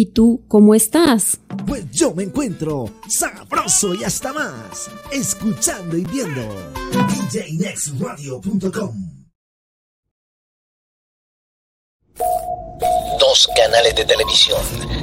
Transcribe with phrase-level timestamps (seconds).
[0.00, 1.40] ¿Y tú cómo estás?
[1.66, 6.40] Pues yo me encuentro sabroso y hasta más, escuchando y viendo
[6.90, 9.26] DJNextRadio.com.
[13.18, 14.62] Dos canales de televisión,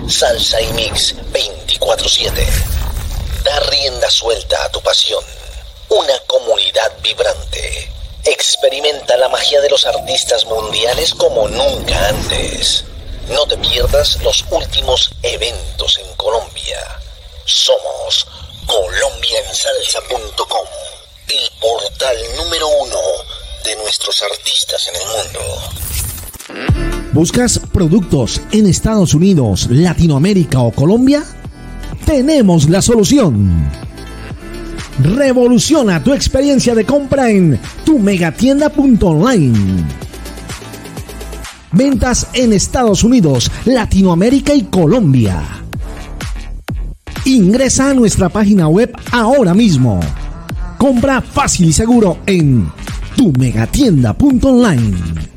[0.09, 2.43] Salsa y Mix 24/7.
[3.45, 5.23] Da rienda suelta a tu pasión.
[5.91, 7.91] Una comunidad vibrante.
[8.25, 12.83] Experimenta la magia de los artistas mundiales como nunca antes.
[13.29, 16.77] No te pierdas los últimos eventos en Colombia.
[17.43, 18.25] Somos
[18.65, 20.65] colombiansalsa.com,
[21.27, 22.95] el portal número uno
[23.65, 25.41] de nuestros artistas en el mundo.
[27.11, 31.25] ¿Buscas productos en Estados Unidos, Latinoamérica o Colombia?
[32.05, 33.69] Tenemos la solución.
[35.03, 40.06] Revoluciona tu experiencia de compra en tu megatienda.online
[41.71, 45.43] Ventas en Estados Unidos, Latinoamérica y Colombia.
[47.25, 49.99] Ingresa a nuestra página web ahora mismo.
[50.77, 52.71] Compra fácil y seguro en
[53.15, 55.27] tu megatienda.online.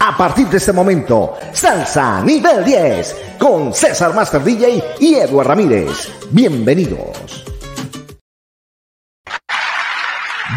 [0.00, 6.10] A partir de este momento, Salsa Nivel 10 con César Master DJ y Edward Ramírez.
[6.30, 7.43] Bienvenidos.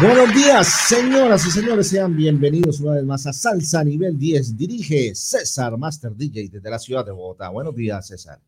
[0.00, 4.56] Buenos días, señoras y señores, sean bienvenidos una vez más a Salsa Nivel 10.
[4.56, 7.48] Dirige César Master DJ desde la ciudad de Bogotá.
[7.48, 8.38] Buenos días, César.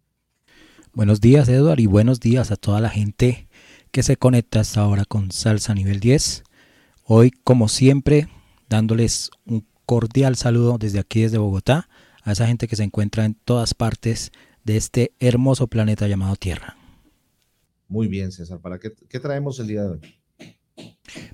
[0.92, 3.48] Buenos días, Eduard, y buenos días a toda la gente
[3.90, 6.44] que se conecta hasta ahora con Salsa Nivel 10.
[7.02, 8.28] Hoy, como siempre,
[8.68, 11.88] dándoles un cordial saludo desde aquí, desde Bogotá,
[12.22, 14.30] a esa gente que se encuentra en todas partes
[14.62, 16.76] de este hermoso planeta llamado Tierra.
[17.88, 18.60] Muy bien, César.
[18.60, 20.19] ¿Para qué, qué traemos el día de hoy?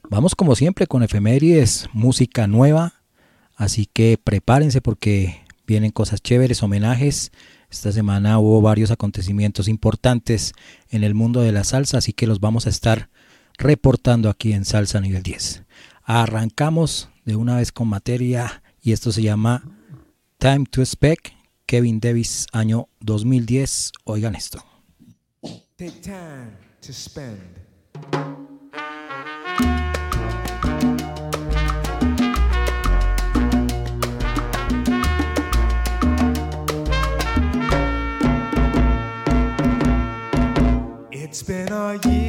[0.08, 3.02] Vamos como siempre con efemérides, música nueva,
[3.54, 7.32] así que prepárense porque vienen cosas chéveres, homenajes.
[7.70, 10.52] Esta semana hubo varios acontecimientos importantes
[10.88, 13.10] en el mundo de la salsa, así que los vamos a estar
[13.58, 15.64] reportando aquí en Salsa Nivel 10.
[16.04, 19.64] Arrancamos de una vez con materia y esto se llama
[20.38, 21.34] Time to Spec,
[21.66, 23.92] Kevin Davis, año 2010.
[24.04, 24.64] Oigan esto.
[25.76, 28.45] Take time to spend.
[41.36, 42.25] It's been a year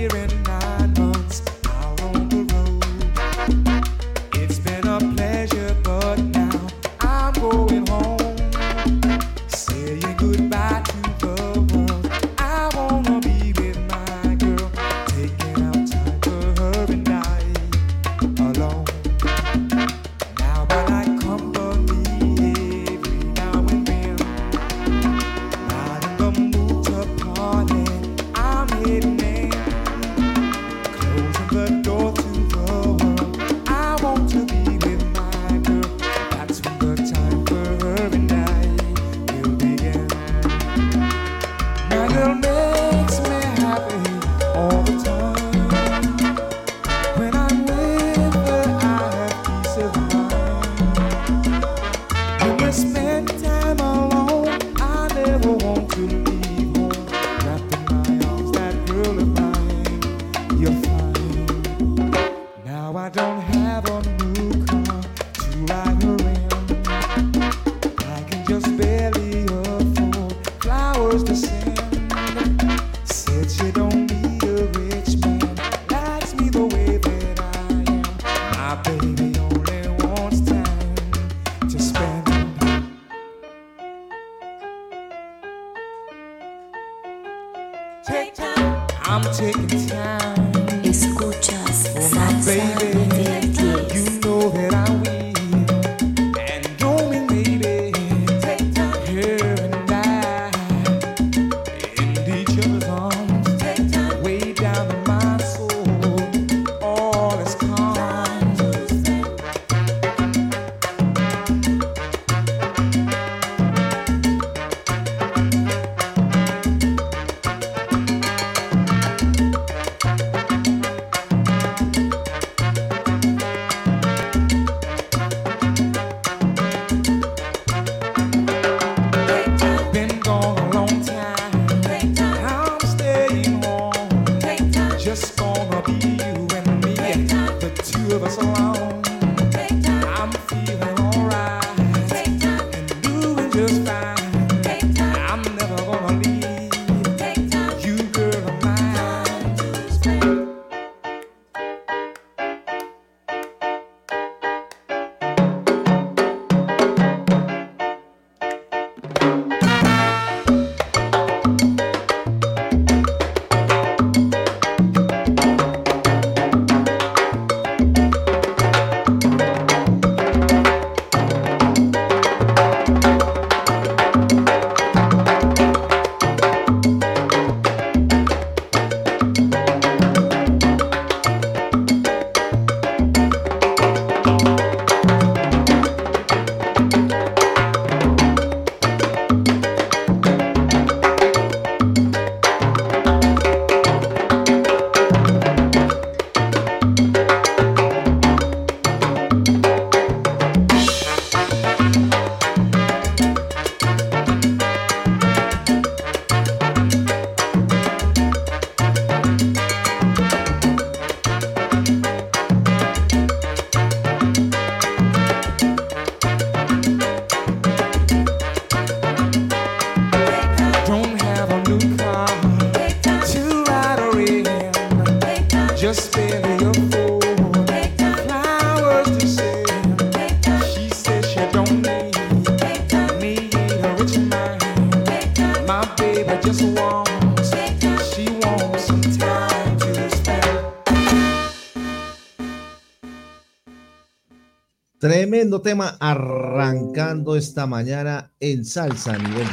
[245.68, 249.50] tema arrancando esta mañana en salsa nivel 10.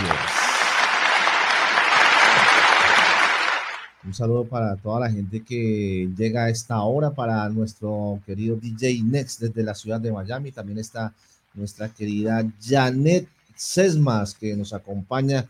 [4.05, 9.03] Un saludo para toda la gente que llega a esta hora, para nuestro querido DJ
[9.03, 10.53] Next desde la ciudad de Miami.
[10.53, 11.13] También está
[11.53, 13.27] nuestra querida Janet
[13.57, 15.49] Sesmas que nos acompaña.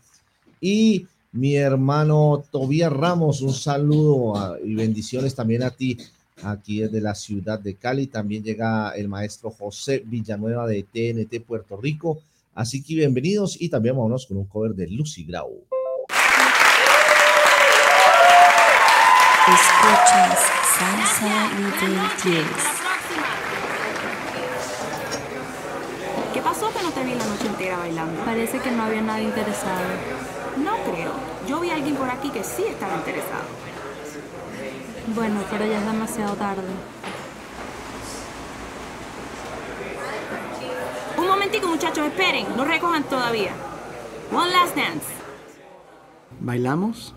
[0.59, 5.95] Y mi hermano Tobías Ramos, un saludo a- y bendiciones también a ti
[6.45, 8.07] aquí desde la ciudad de Cali.
[8.07, 12.19] También llega el maestro José Villanueva de TNT Puerto Rico.
[12.53, 15.63] Así que bienvenidos y también vámonos con un cover de Lucy Grau.
[19.47, 20.39] Escuchas
[20.77, 22.45] Salsa Nivel 10.
[26.33, 28.23] ¿Qué pasó que no te vi la noche entera bailando?
[28.25, 29.85] Parece que no había nadie interesado.
[30.63, 31.11] No creo.
[31.47, 33.43] Yo vi a alguien por aquí que sí estaba interesado.
[35.15, 36.61] Bueno, pero ya es demasiado tarde.
[41.17, 42.45] Un momentico, muchachos, esperen.
[42.57, 43.51] No recojan todavía.
[44.33, 45.07] One last dance.
[46.41, 47.15] ¿Bailamos?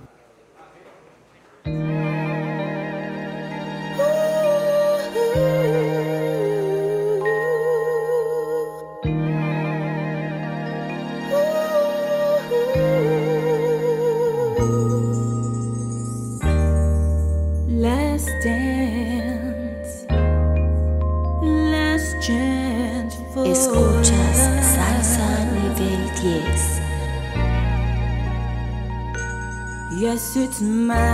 [30.61, 31.08] My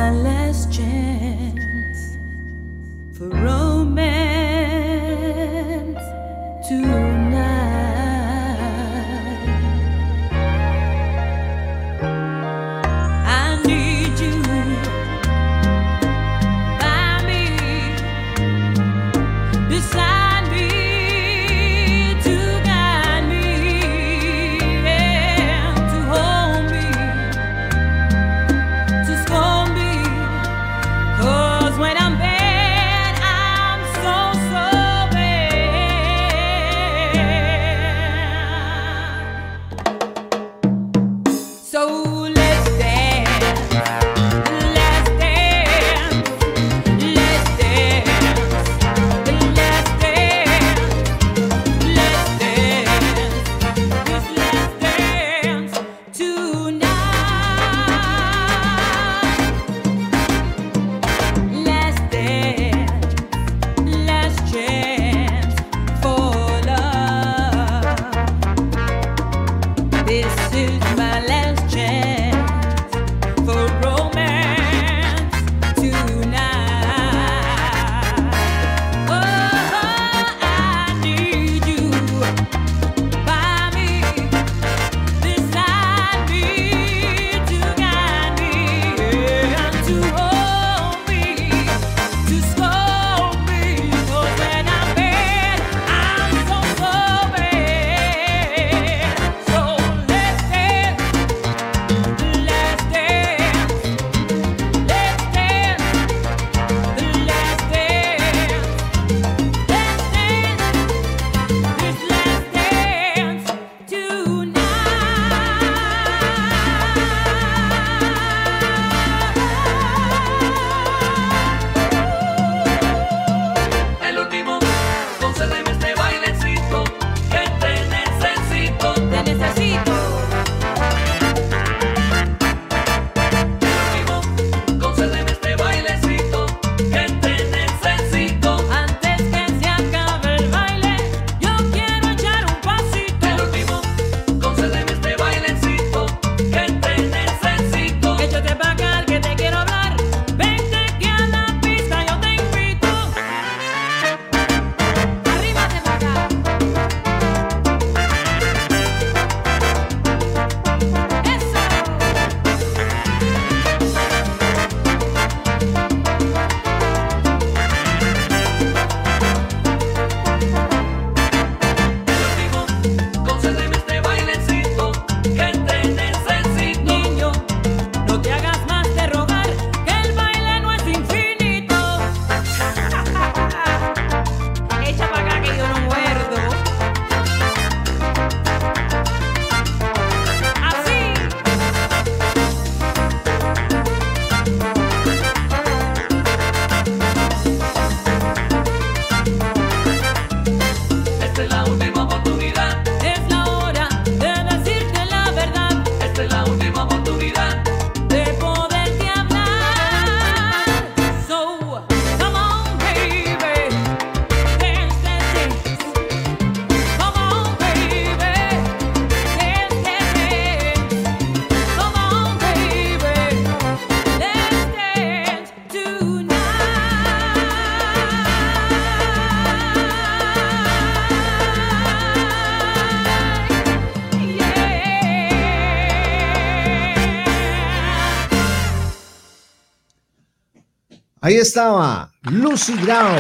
[241.37, 243.19] Estaba Lucy Grau.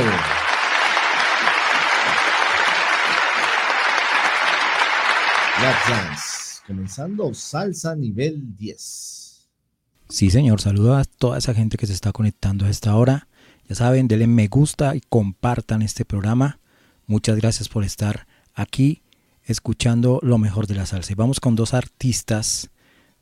[6.64, 9.48] Comenzando salsa nivel 10.
[10.08, 10.60] Sí, señor.
[10.60, 13.26] Saludo a toda esa gente que se está conectando a esta hora.
[13.68, 16.60] Ya saben, denle me gusta y compartan este programa.
[17.06, 19.02] Muchas gracias por estar aquí
[19.42, 21.14] escuchando lo mejor de la salsa.
[21.16, 22.70] Vamos con dos artistas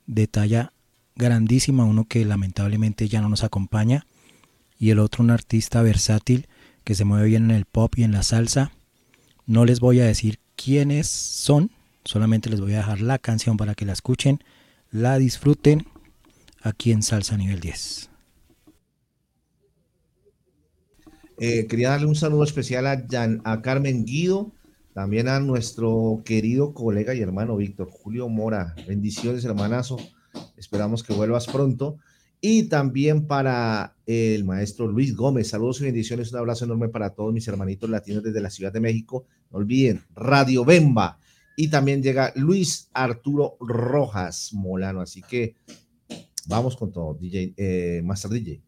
[0.07, 0.75] de talla
[1.17, 4.07] grandísima, uno que lamentablemente ya no nos acompaña
[4.83, 6.49] y el otro un artista versátil
[6.83, 8.73] que se mueve bien en el pop y en la salsa.
[9.47, 11.71] No les voy a decir quiénes son,
[12.05, 14.43] solamente les voy a dejar la canción para que la escuchen,
[14.91, 15.87] la disfruten
[16.63, 18.11] aquí en Salsa Nivel 10.
[21.39, 23.05] Eh, quería darle un saludo especial a,
[23.45, 24.51] a Carmen Guido,
[24.95, 28.75] también a nuestro querido colega y hermano Víctor Julio Mora.
[28.89, 29.99] Bendiciones, hermanazo.
[30.57, 32.01] Esperamos que vuelvas pronto.
[32.45, 35.49] Y también para el maestro Luis Gómez.
[35.49, 36.33] Saludos y bendiciones.
[36.33, 39.27] Un abrazo enorme para todos mis hermanitos latinos desde la Ciudad de México.
[39.53, 41.21] No olviden, Radio Bemba.
[41.57, 45.01] Y también llega Luis Arturo Rojas Molano.
[45.01, 45.55] Así que
[46.49, 48.61] vamos con todo, DJ, eh, Master DJ.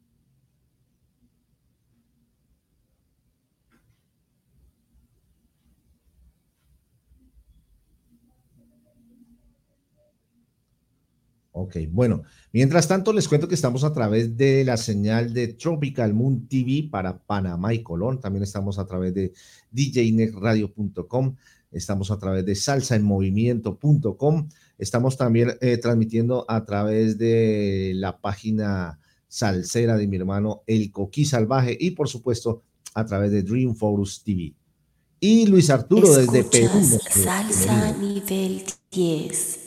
[11.56, 16.12] Ok, bueno, mientras tanto les cuento que estamos a través de la señal de Tropical
[16.12, 19.32] Moon TV para Panamá y Colón, también estamos a través de
[19.70, 21.37] djnexradio.com,
[21.70, 29.96] estamos a través de salsaenmovimiento.com, estamos también eh, transmitiendo a través de la página salsera
[29.96, 34.54] de mi hermano El Coquí Salvaje y por supuesto a través de Dream Force TV.
[35.20, 36.82] Y Luis Arturo desde Perú.
[37.12, 39.63] Salsa nivel 10.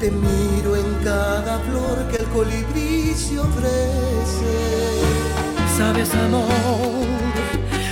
[0.00, 4.54] Te miro en cada flor que el colibrí se ofrece.
[5.76, 6.48] Sabes, amor,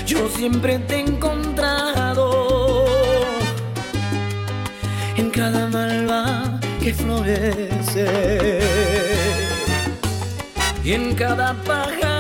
[0.07, 2.87] yo siempre te he encontrado
[5.17, 8.61] en cada malva que florece
[10.83, 12.18] y en cada pájaro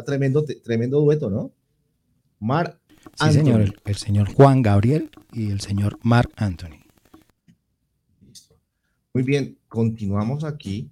[0.00, 1.52] está tremendo, tremendo dueto, ¿no?
[2.38, 2.80] Mar
[3.18, 6.80] Sí, señor, el, el señor Juan Gabriel y el señor Mark Anthony.
[9.12, 10.90] Muy bien, continuamos aquí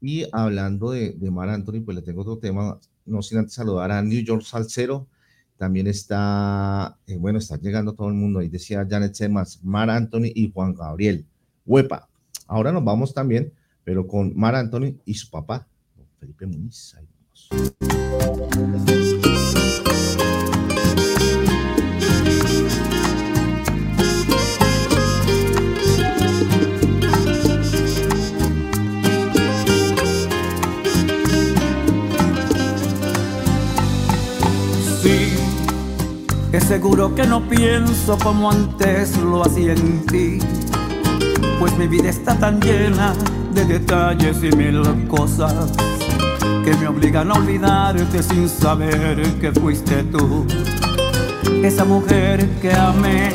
[0.00, 3.90] y hablando de, de Mar Anthony, pues le tengo otro tema, no sin antes saludar
[3.92, 5.06] a New York Salcero,
[5.56, 10.32] también está, eh, bueno, está llegando todo el mundo, ahí decía Janet Semas, Mar Anthony
[10.34, 11.26] y Juan Gabriel,
[11.64, 12.08] huepa.
[12.46, 13.52] Ahora nos vamos también,
[13.84, 15.68] pero con Mar Anthony y su papá,
[16.18, 16.96] Felipe Muniz.
[17.50, 17.58] Sí,
[36.52, 40.38] es seguro que no pienso como antes lo hacía en ti.
[41.60, 43.12] Pues mi vida está tan llena
[43.52, 45.70] de detalles y mil cosas
[46.64, 50.46] que me obligan a olvidarte sin saber que fuiste tú.
[51.62, 53.30] Esa mujer que amé,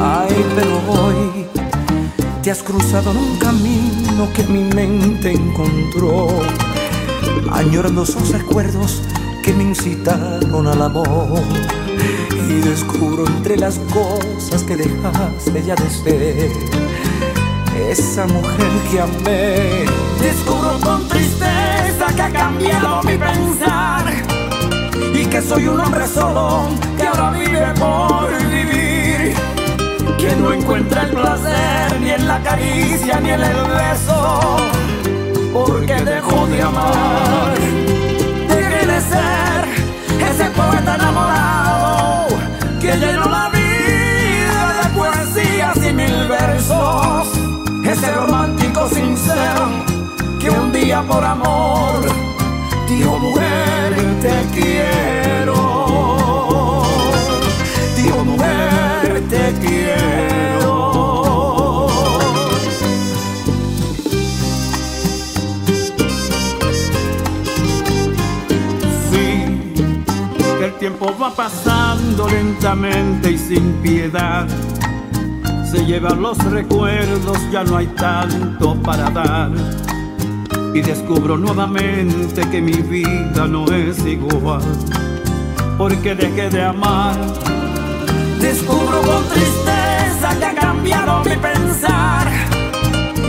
[0.00, 1.46] ay, pero hoy
[2.42, 6.28] te has cruzado en un camino que mi mente encontró,
[7.52, 9.02] añorando esos recuerdos
[9.42, 11.42] que me incitaron al amor.
[12.48, 16.50] Y descubro entre las cosas que dejaste ya de ser
[17.88, 19.84] esa mujer que amé.
[20.20, 21.61] Descubro con tristeza
[22.14, 24.04] que ha cambiado mi pensar
[25.14, 29.34] y que soy un hombre solo que ahora vive por vivir.
[30.18, 34.56] Que no encuentra el placer ni en la caricia ni en el beso,
[35.52, 37.54] porque dejó de amar.
[38.48, 42.26] Dejé de ser ese poeta enamorado
[42.80, 47.28] que llenó la vida de poesías y mil versos.
[47.84, 49.91] Ese romántico sincero
[51.08, 52.02] por amor
[52.88, 55.54] dijo mujer te quiero.
[57.96, 60.72] Dijo mujer te quiero.
[69.10, 69.74] Sí,
[70.62, 74.46] el tiempo va pasando lentamente y sin piedad.
[75.70, 79.81] Se llevan los recuerdos, ya no hay tanto para dar.
[80.74, 84.62] Y descubro nuevamente que mi vida no es igual.
[85.76, 87.16] Porque dejé de amar.
[88.40, 92.28] Descubro con tristeza que ha cambiado mi pensar.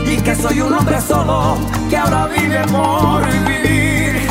[0.06, 1.58] Y que soy un hombre solo
[1.90, 4.28] que ahora vive por vivir.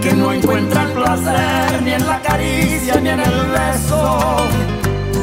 [0.00, 4.48] Que no encuentra el placer ni en la caricia ni en el beso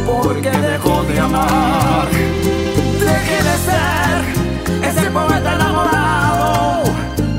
[0.07, 2.07] porque dejó de amar.
[2.99, 4.46] Dejé de ser
[4.87, 6.83] ese poeta enamorado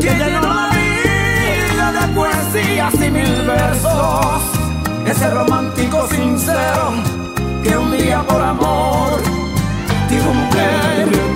[0.01, 4.43] que llenó la vida de poesías y mil versos.
[5.07, 6.93] Ese romántico sincero
[7.63, 9.23] que un día por amor
[10.11, 11.28] dijo mujer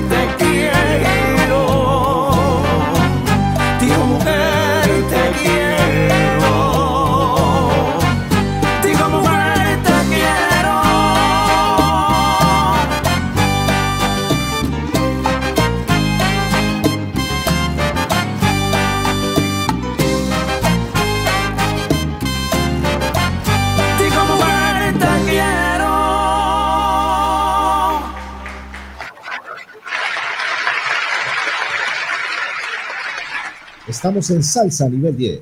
[34.03, 35.41] Estamos en salsa nivel 10.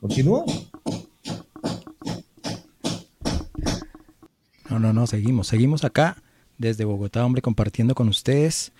[0.00, 0.44] ¿Continúa?
[4.70, 6.22] No, no, no, seguimos, seguimos acá
[6.56, 8.70] desde Bogotá, hombre, compartiendo con ustedes.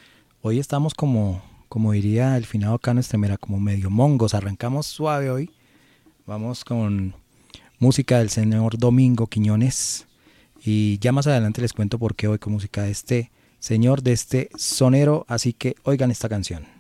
[0.43, 4.33] Hoy estamos como, como diría el finado acá nuestra mera, como medio mongos.
[4.35, 5.51] Arrancamos suave hoy.
[6.27, 7.17] Vamos con
[7.81, 10.07] música del señor Domingo Quiñones.
[10.65, 14.13] Y ya más adelante les cuento por qué hoy con música de este señor, de
[14.13, 15.27] este sonero.
[15.27, 16.74] Así que oigan esta canción.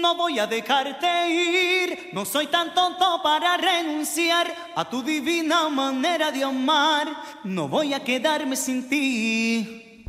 [0.00, 6.32] No voy a dejarte ir, no soy tan tonto para renunciar a tu divina manera
[6.32, 7.06] de amar.
[7.44, 10.06] No voy a quedarme sin ti.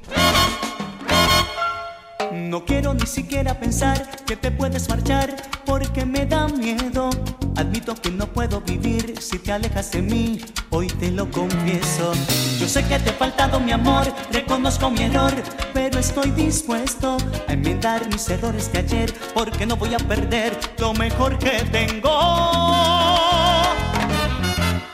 [2.32, 7.10] No quiero ni siquiera pensar que te puedes marchar porque me da miedo.
[7.56, 12.14] Admito que no puedo vivir si te alejas de mí, hoy te lo confieso.
[12.60, 15.34] Yo sé que te he faltado mi amor, reconozco mi error,
[15.74, 20.94] pero estoy dispuesto a enmendar mis errores de ayer porque no voy a perder lo
[20.94, 22.10] mejor que tengo.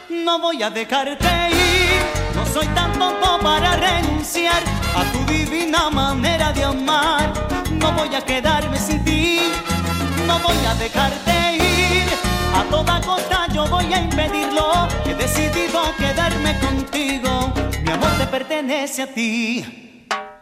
[0.10, 4.62] No voy a dejarte ir, no soy tan tonto para renunciar
[4.96, 7.34] a tu divina manera de amar.
[7.72, 9.40] No voy a quedarme sin ti.
[10.28, 12.08] No voy a dejarte ir,
[12.54, 14.88] a toda costa yo voy a impedirlo.
[15.06, 19.97] He decidido quedarme contigo, mi amor te pertenece a ti.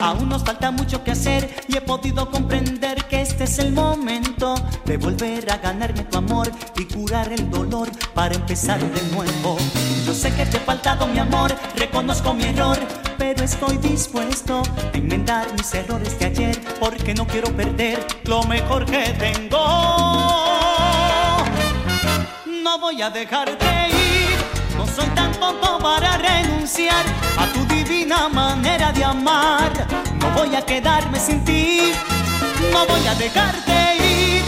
[0.06, 4.54] Aún nos falta mucho que hacer y he podido comprender que este es el momento
[4.86, 9.58] de volver a ganarme tu amor y curar el dolor para empezar de nuevo.
[10.06, 12.78] Yo sé que te he faltado mi amor, reconozco mi error,
[13.18, 14.62] pero estoy dispuesto
[14.94, 19.58] a enmendar mis errores de ayer porque no quiero perder lo mejor que tengo.
[22.64, 23.95] No voy a dejarte ir,
[24.78, 27.06] no soy tan tonto para renunciar
[27.38, 29.72] a tu divina manera de amar.
[30.20, 31.94] No voy a quedarme sin ti,
[32.72, 34.44] no voy a dejarte ir.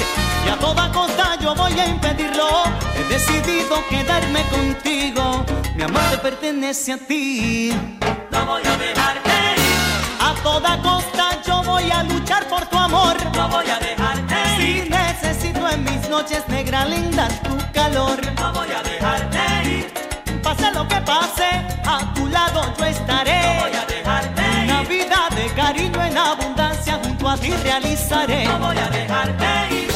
[0.46, 2.63] Y a toda costa yo voy a impedirlo.
[2.96, 7.74] He decidido quedarme contigo, mi amor te pertenece a ti.
[8.32, 10.20] No voy a dejarte ir.
[10.20, 13.16] A toda costa yo voy a luchar por tu amor.
[13.36, 14.84] No voy a dejarte ir.
[14.84, 18.20] Si necesito en mis noches negra linda tu calor.
[18.36, 19.47] No voy a dejarte.
[20.58, 21.50] Pase lo que pase,
[21.86, 23.41] a tu lado yo estaré.
[23.41, 28.46] No voy a dejarte Una vida de cariño en abundancia junto a ti realizaré.
[28.46, 29.87] No voy a dejarte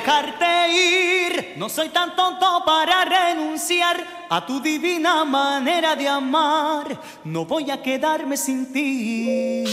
[0.00, 1.54] dejarte ir.
[1.56, 3.96] No soy tan tonto para renunciar
[4.30, 7.00] a tu divina manera de amar.
[7.24, 9.64] No voy a quedarme sin ti.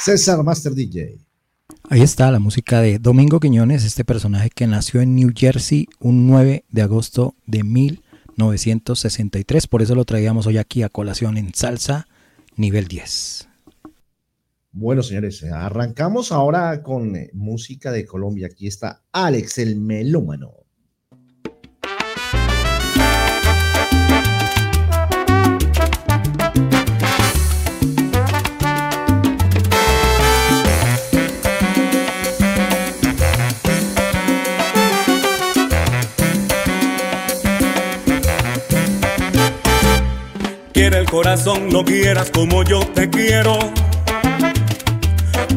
[0.00, 1.18] César Master DJ.
[1.88, 6.26] Ahí está la música de Domingo Quiñones, este personaje que nació en New Jersey un
[6.26, 7.62] 9 de agosto de
[8.36, 9.66] 1963.
[9.66, 12.06] Por eso lo traíamos hoy aquí a colación en Salsa
[12.56, 13.48] Nivel 10.
[14.72, 18.48] Bueno, señores, arrancamos ahora con eh, música de Colombia.
[18.48, 20.63] Aquí está Alex el Melómano.
[41.14, 43.56] Corazón, lo quieras como yo te quiero.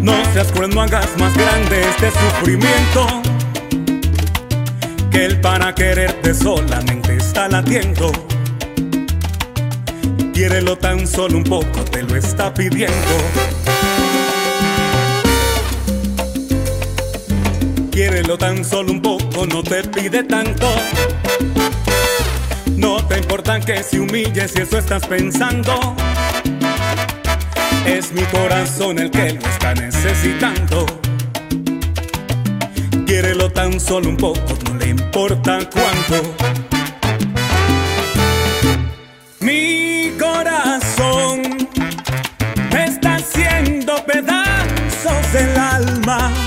[0.01, 3.07] No seas cruel, no hagas más grande este sufrimiento.
[5.09, 8.11] Que él para quererte solamente está latiendo.
[10.31, 13.15] Quiérelo tan solo un poco, te lo está pidiendo.
[17.89, 20.67] Quiérelo tan solo un poco, no te pide tanto.
[22.77, 25.95] No te importa que se humille si eso estás pensando.
[27.87, 30.85] Es mi corazón el que lo está necesitando.
[33.07, 36.35] Quiérelo tan solo un poco, no le importa cuánto.
[39.39, 41.67] Mi corazón
[42.71, 46.46] me está haciendo pedazos del alma.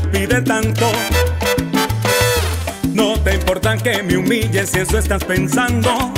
[0.00, 0.90] pide tanto.
[2.92, 6.12] No te importa que me humilles si eso estás pensando.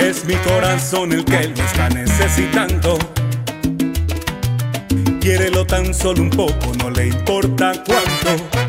[0.00, 2.98] Es mi corazón el que lo está necesitando.
[5.20, 8.59] Quiérelo tan solo un poco, no le importa cuánto.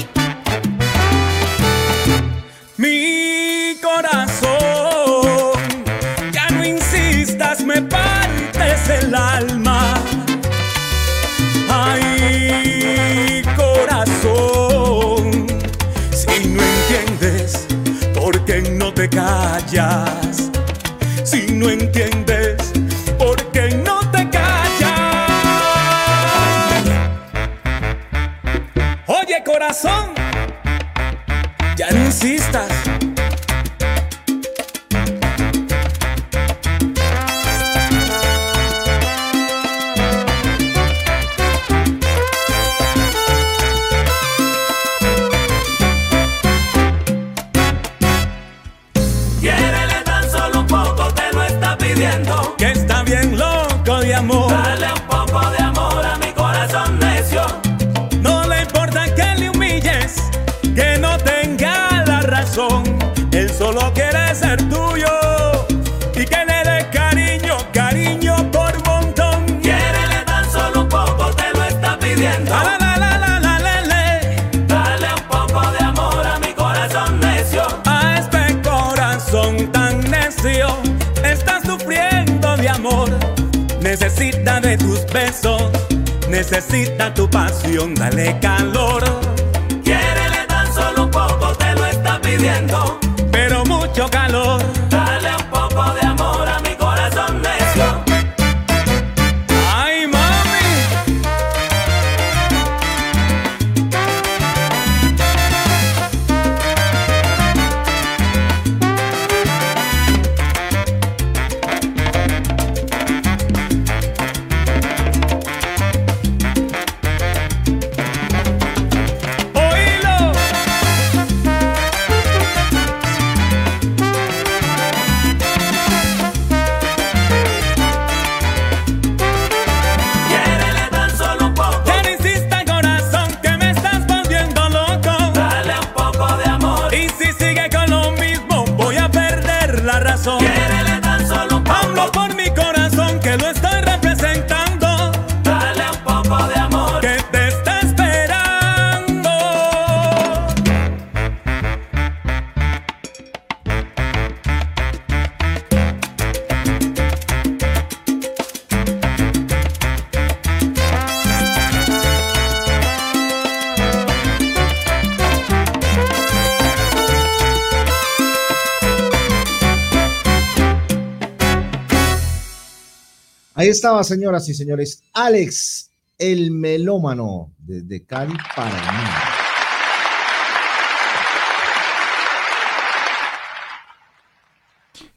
[173.71, 179.09] estaba, señoras y señores, Alex, el melómano, desde Cali para mí.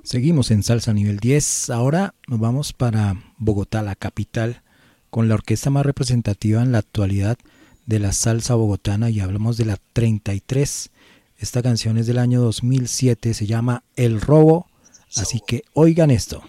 [0.03, 1.71] Seguimos en salsa nivel 10.
[1.71, 4.62] Ahora nos vamos para Bogotá, la capital,
[5.11, 7.37] con la orquesta más representativa en la actualidad
[7.87, 10.90] de la salsa bogotana y hablamos de la 33.
[11.38, 14.67] Esta canción es del año 2007, se llama El Robo,
[15.17, 16.43] así que oigan esto.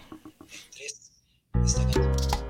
[1.63, 2.44] Hasta luego.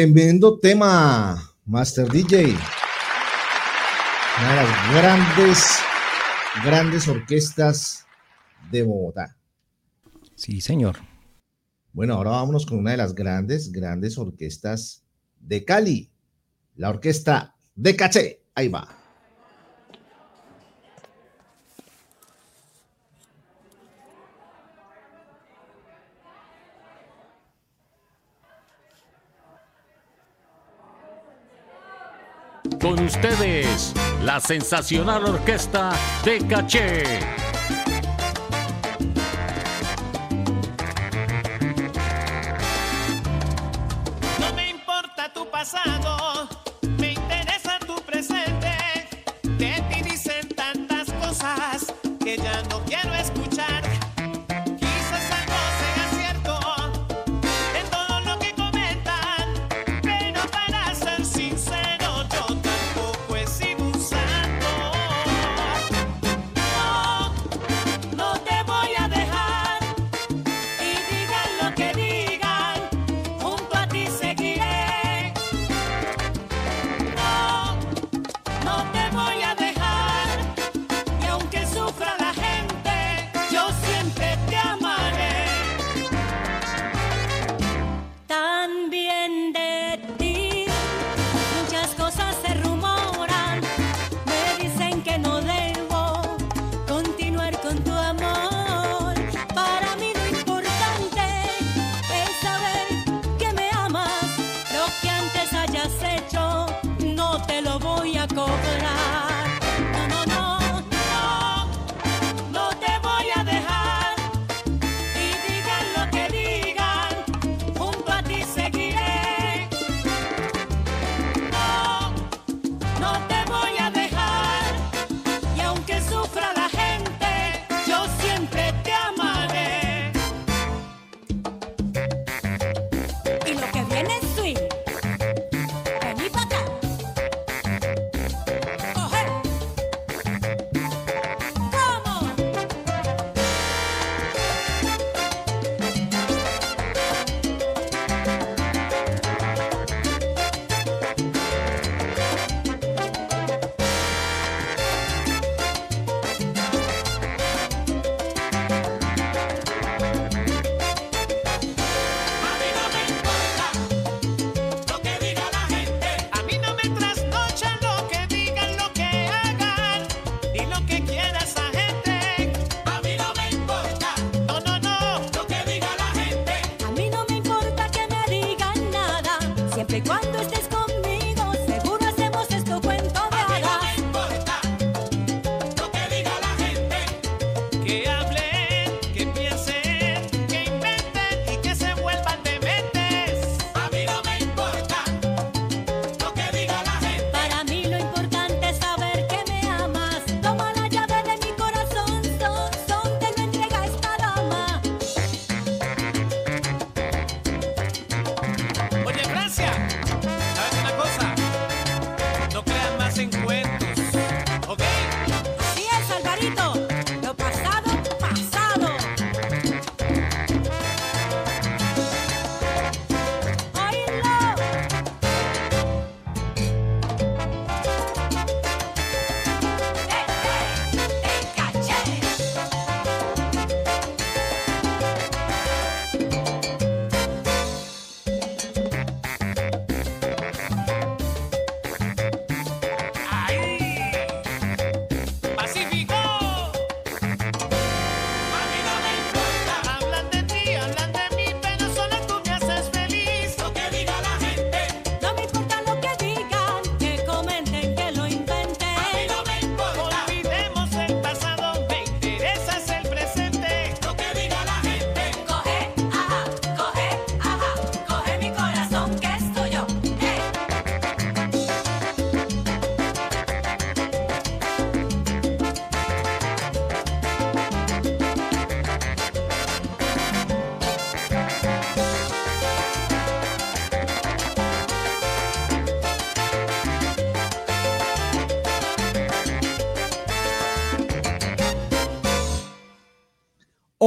[0.00, 2.56] Tremendo tema, Master DJ.
[4.38, 5.78] Una de las grandes,
[6.64, 8.06] grandes orquestas
[8.70, 9.36] de Bogotá.
[10.36, 10.96] Sí, señor.
[11.92, 15.04] Bueno, ahora vámonos con una de las grandes, grandes orquestas
[15.38, 16.10] de Cali,
[16.76, 18.46] la orquesta de Caché.
[18.54, 18.99] Ahí va.
[32.80, 35.92] con ustedes la sensacional orquesta
[36.24, 37.20] de Caché.
[44.38, 46.19] No me importa tu pasado.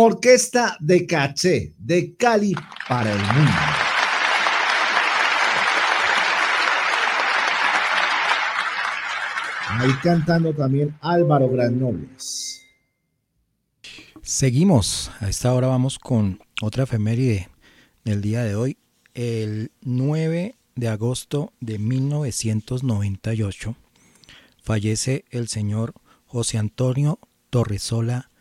[0.03, 2.53] Orquesta de Caché, de Cali
[2.89, 3.51] para el mundo.
[9.69, 12.65] Ahí cantando también Álvaro Granobles.
[14.21, 15.09] Seguimos.
[15.21, 17.49] A esta hora vamos con otra efeméride
[18.03, 18.77] del día de hoy.
[19.13, 23.77] El 9 de agosto de 1998
[24.61, 25.93] fallece el señor
[26.25, 28.31] José Antonio Torresola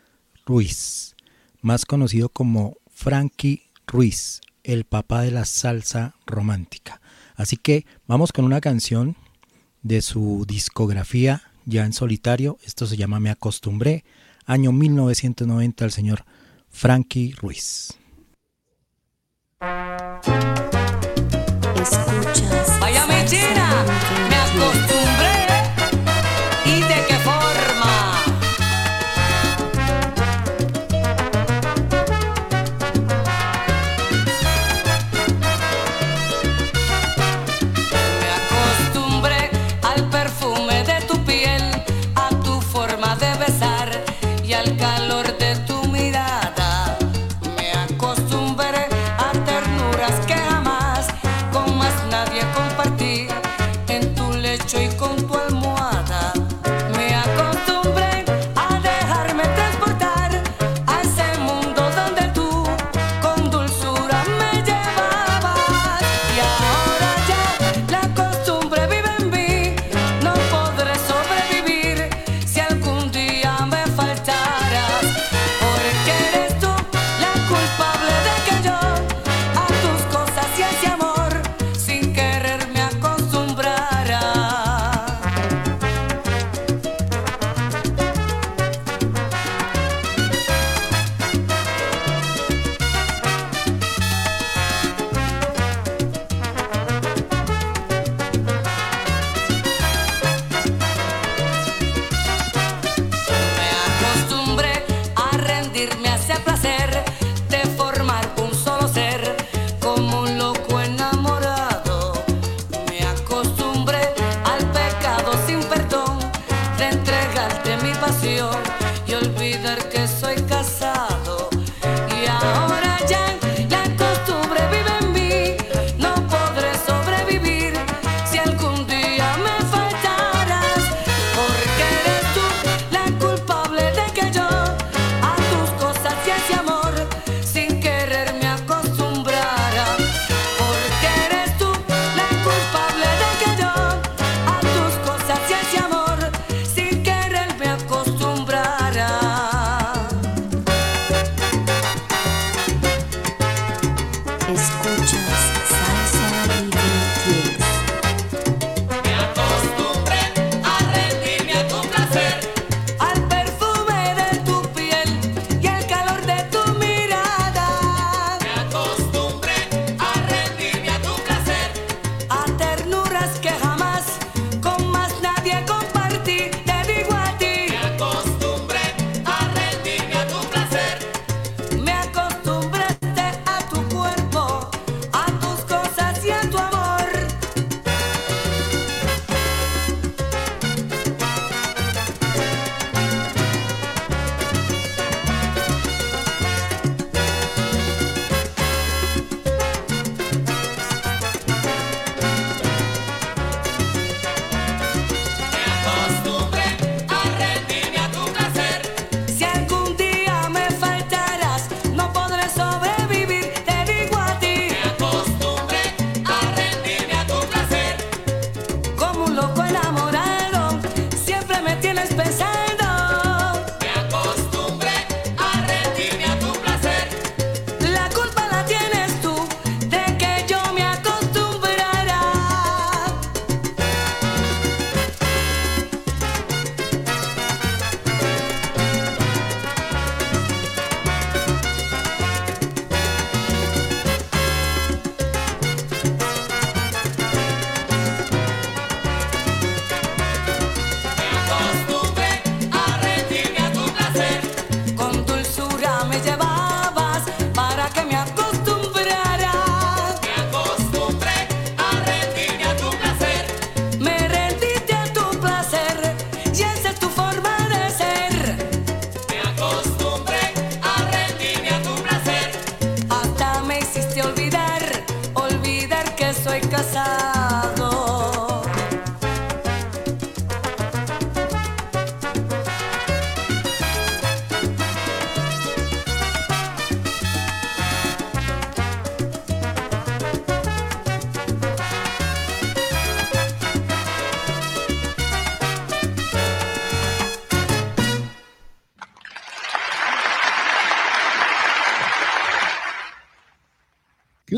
[0.44, 1.14] Ruiz,
[1.62, 7.00] más conocido como Frankie Ruiz, el papá de la salsa romántica.
[7.34, 9.16] Así que vamos con una canción
[9.82, 12.58] de su discografía ya en solitario.
[12.64, 14.04] Esto se llama Me acostumbré,
[14.44, 16.24] año 1990, el señor
[16.68, 17.96] Frankie Ruiz.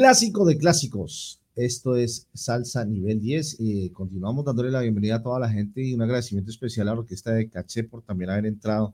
[0.05, 1.40] Clásico de clásicos.
[1.57, 3.57] Esto es Salsa Nivel 10.
[3.59, 7.00] Eh, continuamos dándole la bienvenida a toda la gente y un agradecimiento especial a la
[7.00, 8.92] Orquesta de Caché por también haber entrado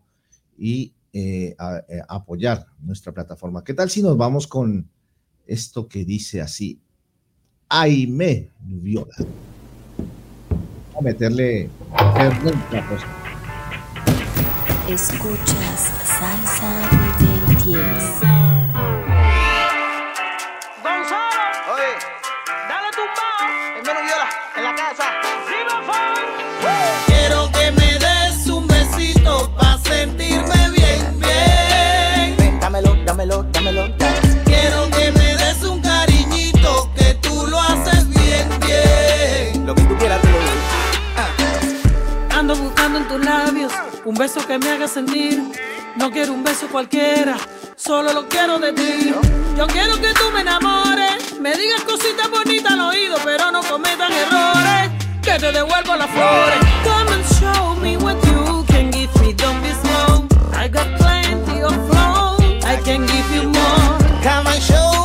[0.56, 1.56] y eh,
[1.88, 3.64] eh, apoyar nuestra plataforma.
[3.64, 4.88] ¿Qué tal si nos vamos con
[5.48, 6.78] esto que dice así?
[7.68, 9.16] Aime Viola.
[10.96, 11.68] A meterle.
[14.88, 18.39] Escuchas Salsa Nivel 10.
[33.72, 33.94] Dámelo.
[34.44, 39.66] Quiero que me des un cariñito que tú lo haces bien, bien.
[39.66, 42.38] Lo que tú quieras te lo doy.
[42.38, 43.72] Ando buscando en tus labios
[44.04, 45.42] un beso que me haga sentir.
[45.96, 47.36] No quiero un beso cualquiera,
[47.76, 49.12] solo lo quiero de ti.
[49.56, 54.12] Yo quiero que tú me enamores, me digas cositas bonitas al oído, pero no cometan
[54.12, 54.90] errores.
[55.22, 56.56] Que te devuelvo las flores.
[56.84, 60.26] Come and show me what you can give me, don't be slow.
[60.54, 63.59] I got plenty of flow, I can give you more.
[64.22, 64.99] Come and show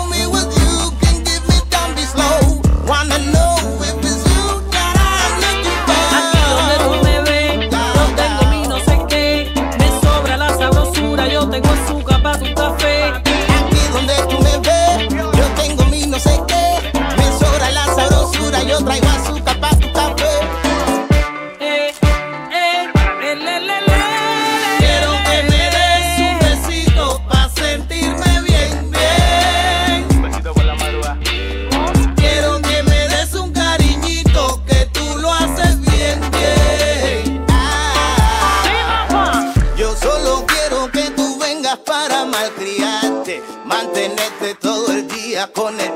[45.46, 45.95] el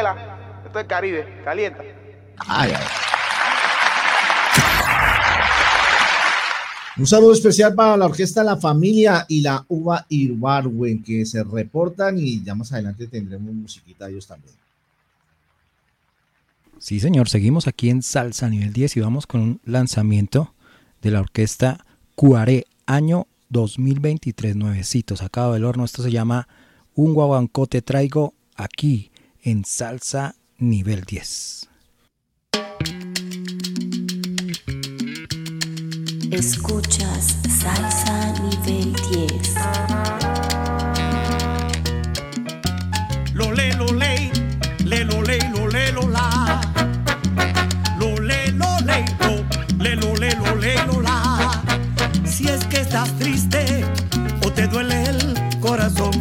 [0.00, 0.62] esto es candela.
[0.64, 1.82] Esto es Caribe, calienta.
[2.38, 2.84] Ay, ay.
[6.96, 12.18] Un saludo especial para la orquesta La Familia y la Uva Irbarwen que se reportan
[12.18, 14.54] y ya más adelante tendremos musiquita de ellos también.
[16.78, 20.54] Sí, señor, seguimos aquí en Salsa Nivel 10 y vamos con un lanzamiento
[21.02, 21.84] de la orquesta
[22.14, 25.84] Cuaré, año 2023, nuevecito, sacado del horno.
[25.84, 26.48] Esto se llama
[26.94, 29.10] Un guaguancó te traigo aquí
[29.42, 31.68] en Salsa Nivel 10.
[36.30, 39.54] Escuchas Salsa Nivel 10.
[43.34, 44.30] Lo le lo le,
[44.84, 46.60] le lo le lo le lo la.
[47.98, 49.44] Lo le lo le lo,
[49.78, 51.62] le lo le lo le lo la.
[52.24, 53.84] Si es que estás triste
[54.44, 56.12] o te duele el corazón,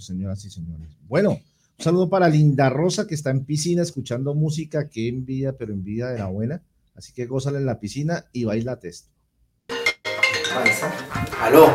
[0.00, 0.88] señoras y señores.
[1.08, 4.88] Bueno, un saludo para Linda Rosa, que está en piscina escuchando música.
[4.88, 6.62] Qué envidia, pero envidia de la buena.
[6.94, 8.78] Así que gózala en la piscina y baila.
[10.54, 10.90] Paisa.
[11.42, 11.68] Aló,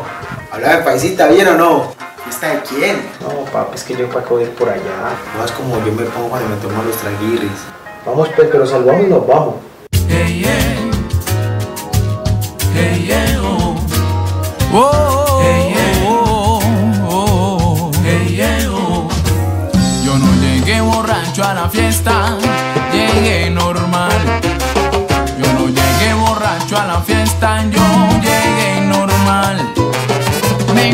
[0.50, 1.94] habla de paisita, ¿bien o no?
[2.24, 2.96] ¿Fiesta de quién?
[3.20, 5.16] No, papi, es que yo para ir por allá.
[5.36, 7.50] No es como yo me pongo cuando me tomo los traguirris.
[8.04, 9.54] Vamos, pues, pero salvamos y nos vamos.
[10.08, 10.90] Hey, yeah.
[12.74, 13.76] Hey, yeah, oh.
[14.72, 15.71] Oh, hey,
[21.32, 22.36] borracho a la fiesta,
[22.92, 24.12] llegué normal.
[25.38, 27.80] Yo no llegué borracho a la fiesta, yo
[28.20, 29.72] llegué normal.
[30.74, 30.90] Me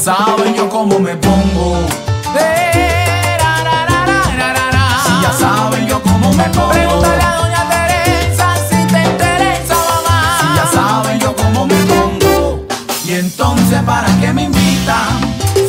[0.00, 1.76] saben yo cómo me pongo.
[2.38, 3.36] Eh,
[5.04, 6.70] si ya saben yo cómo me pongo.
[6.70, 10.38] Pregúntale a doña Teresa si te interesa, mamá.
[10.40, 12.66] Si ya saben yo cómo me pongo.
[13.04, 15.20] Y entonces, ¿para qué me invitan?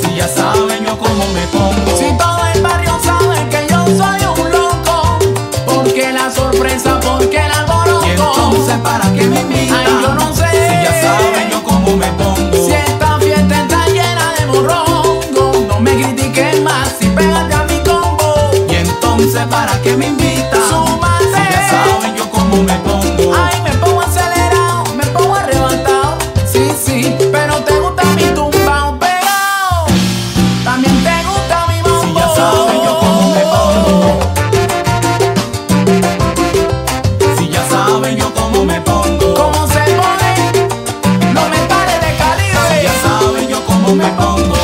[0.02, 1.98] Si ya saben yo cómo me pongo.
[1.98, 5.20] Si todo el barrio sabe que yo soy un loco.
[5.66, 8.08] Porque la sorpresa, porque la alboroto.
[8.08, 10.21] Y entonces, ¿para qué me invitan?
[19.92, 21.26] Súmate.
[21.36, 23.36] Si ya saben yo cómo me pongo.
[23.36, 26.18] Ay, me pongo acelerado, me pongo arrebatado.
[26.50, 29.88] Sí, sí, pero te gusta mi tumbao pegado.
[30.64, 32.02] También te gusta mi mambo.
[32.04, 34.20] Si ya saben yo cómo me pongo.
[37.38, 39.34] Si ya saben yo cómo me pongo.
[39.34, 40.32] ¿Cómo se pone?
[41.34, 42.80] No me pares de calibre.
[42.80, 44.61] Si ya saben yo cómo me pongo.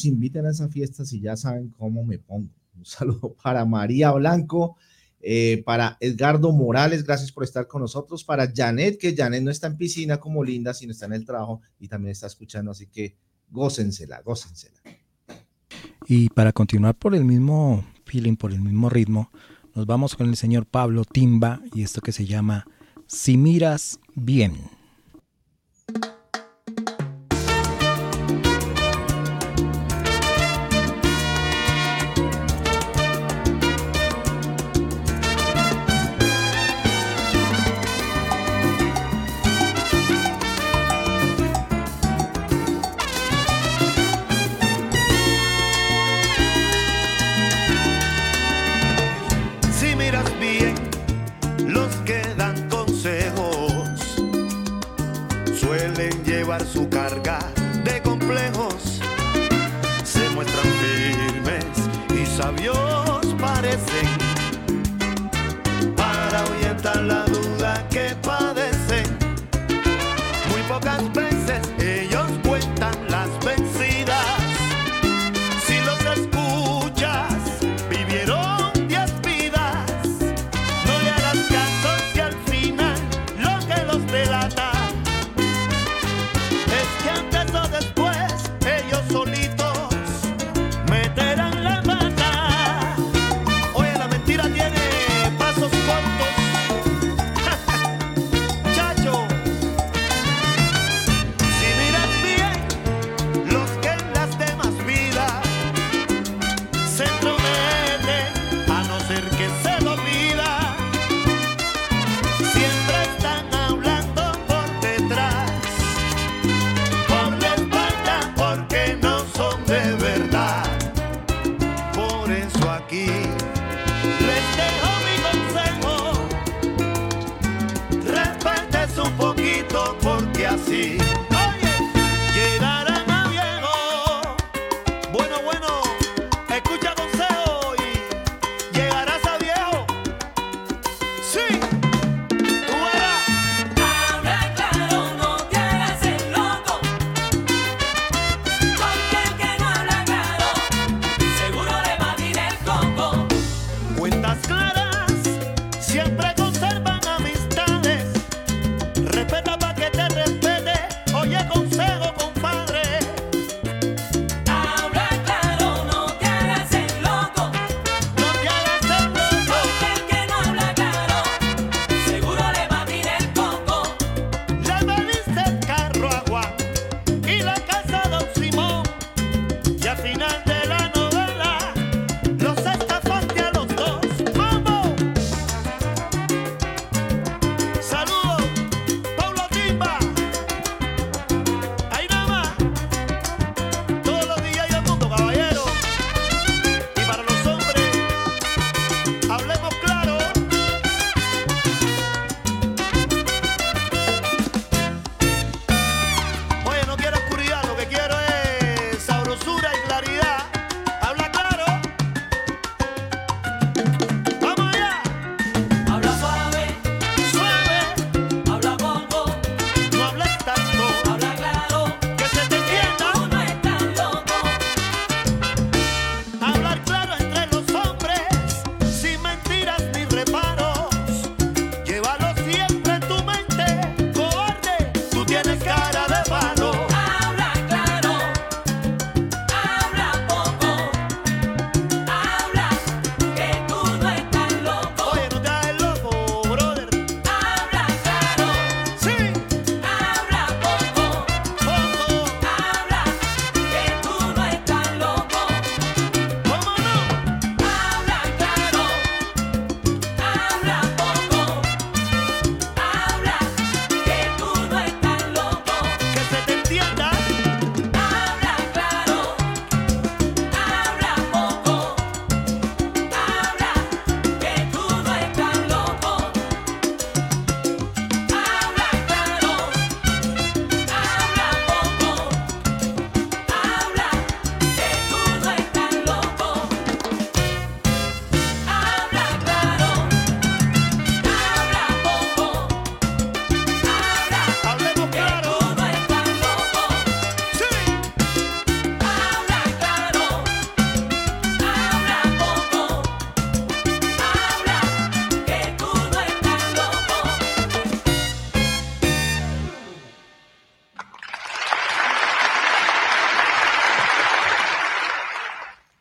[0.00, 2.48] los inviten a esa fiesta si ya saben cómo me pongo.
[2.76, 4.76] Un saludo para María Blanco,
[5.20, 9.66] eh, para Edgardo Morales, gracias por estar con nosotros, para Janet, que Janet no está
[9.66, 13.16] en piscina como Linda, sino está en el trabajo y también está escuchando, así que
[13.50, 14.80] gócensela, gócensela.
[16.06, 19.30] Y para continuar por el mismo feeling, por el mismo ritmo,
[19.74, 22.66] nos vamos con el señor Pablo Timba y esto que se llama
[23.06, 24.54] Si miras bien.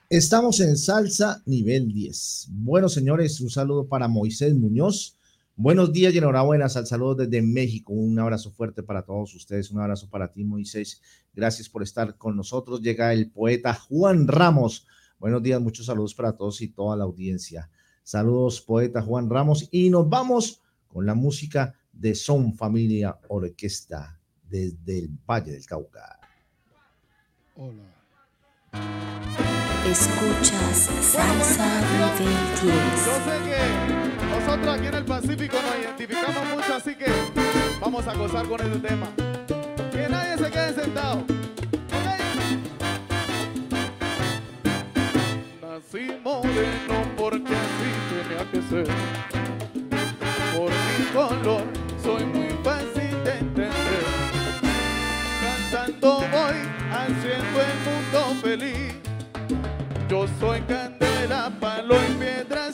[0.09, 2.47] Estamos en salsa nivel 10.
[2.53, 5.19] Bueno, señores, un saludo para Moisés Muñoz.
[5.55, 6.67] Buenos días y enhorabuena.
[6.67, 7.93] Sal saludos desde México.
[7.93, 9.69] Un abrazo fuerte para todos ustedes.
[9.69, 10.99] Un abrazo para ti, Moisés.
[11.31, 12.81] Gracias por estar con nosotros.
[12.81, 14.87] Llega el poeta Juan Ramos.
[15.19, 17.69] Buenos días, muchos saludos para todos y toda la audiencia.
[18.01, 19.69] Saludos, poeta Juan Ramos.
[19.69, 26.19] Y nos vamos con la música de Son Familia Orquesta desde el Valle del Cauca.
[27.55, 27.93] Hola.
[29.91, 32.75] Escuchas Salsa Nivel 10.
[33.05, 33.59] Yo sé que
[34.27, 37.11] nosotros aquí en el Pacífico nos identificamos mucho, así que
[37.81, 39.07] vamos a gozar con este tema.
[39.91, 41.23] Que nadie se quede sentado.
[45.59, 48.87] Nací moreno porque así tenía que ser.
[50.55, 51.63] Por mi color
[52.03, 54.03] soy muy fácil de entender.
[55.71, 56.57] Cantando voy
[56.91, 58.98] haciendo el mundo feliz.
[60.09, 62.68] Yo soy candela, palo y piedra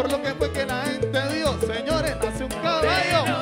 [0.00, 1.60] por lo que fue que la gente dio.
[1.60, 3.39] Señores, nace un caballo.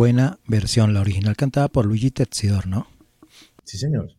[0.00, 2.86] buena versión, la original cantada por Luigi Texidor, ¿no?
[3.64, 4.16] Sí, señor.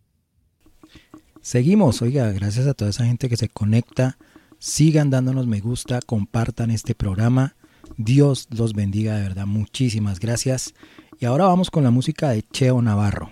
[1.41, 4.19] Seguimos, oiga, gracias a toda esa gente que se conecta.
[4.59, 7.55] Sigan dándonos me gusta, compartan este programa.
[7.97, 10.75] Dios los bendiga, de verdad, muchísimas gracias.
[11.19, 13.31] Y ahora vamos con la música de Cheo Navarro.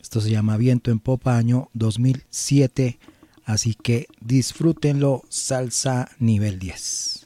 [0.00, 3.00] Esto se llama Viento en Popa, año 2007.
[3.44, 7.19] Así que disfrútenlo, salsa nivel 10.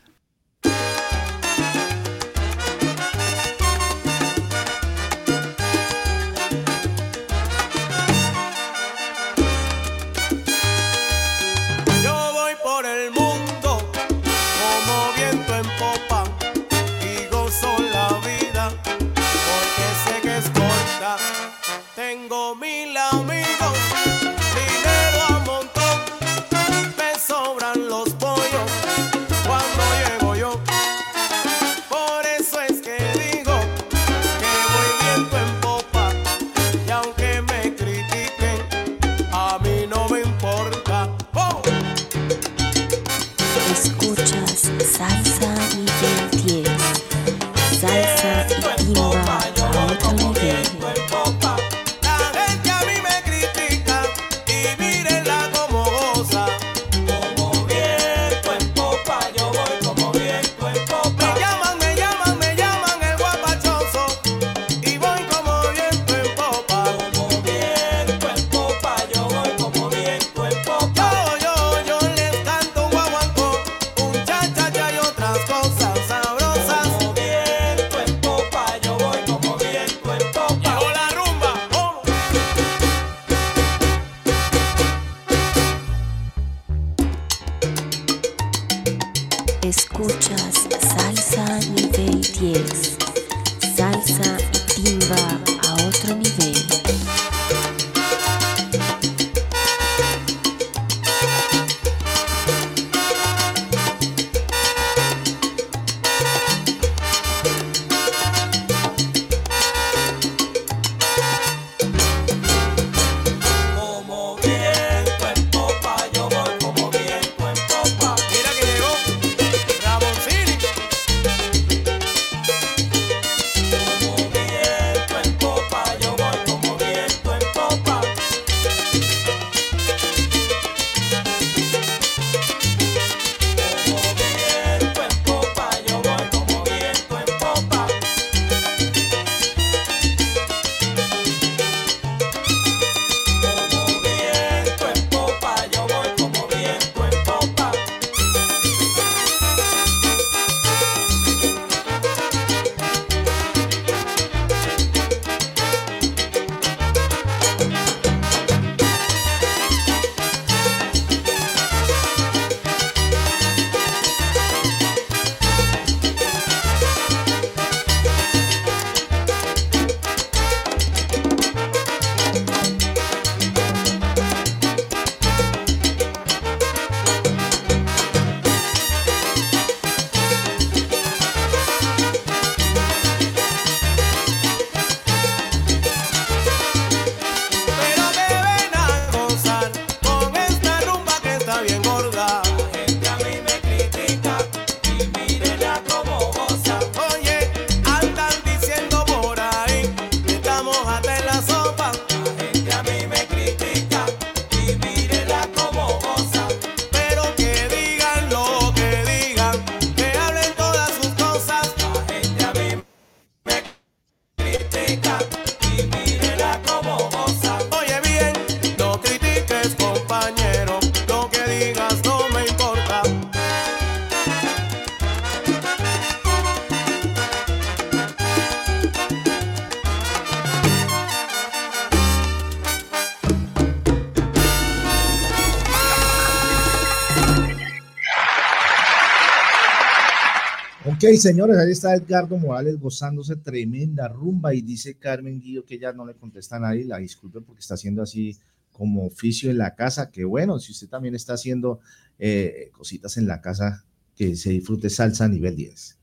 [241.04, 245.92] Ok, señores, ahí está Edgardo Morales gozándose tremenda rumba y dice Carmen Guido que ya
[245.92, 248.38] no le contesta a nadie, la disculpe porque está haciendo así
[248.72, 251.80] como oficio en la casa, que bueno, si usted también está haciendo
[252.18, 253.84] eh, cositas en la casa,
[254.16, 255.98] que se disfrute salsa a nivel 10.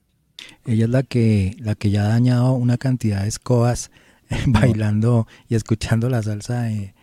[0.67, 3.89] Ella es la que, la que ya ha dañado una cantidad de escobas
[4.45, 6.93] bailando y escuchando la salsa de,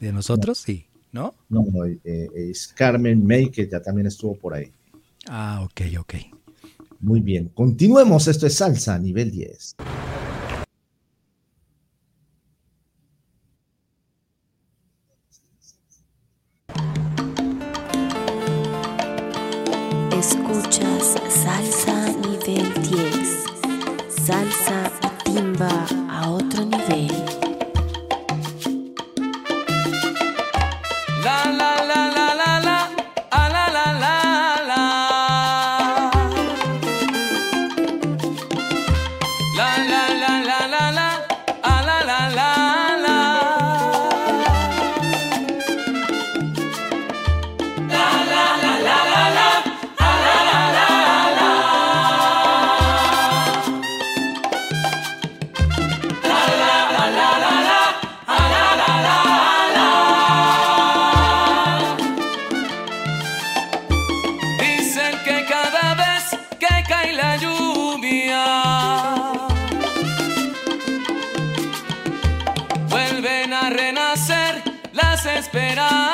[0.00, 1.36] de nosotros, sí, ¿no?
[1.48, 2.00] No, no, eh,
[2.34, 4.72] es Carmen May, que ya también estuvo por ahí.
[5.28, 6.33] Ah, ok, ok.
[7.04, 9.76] Muy bien, continuemos, esto es salsa nivel 10.
[20.18, 23.44] Escuchas salsa nivel 10.
[24.08, 24.90] Salsa
[25.24, 26.03] timba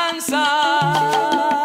[0.00, 1.59] danza.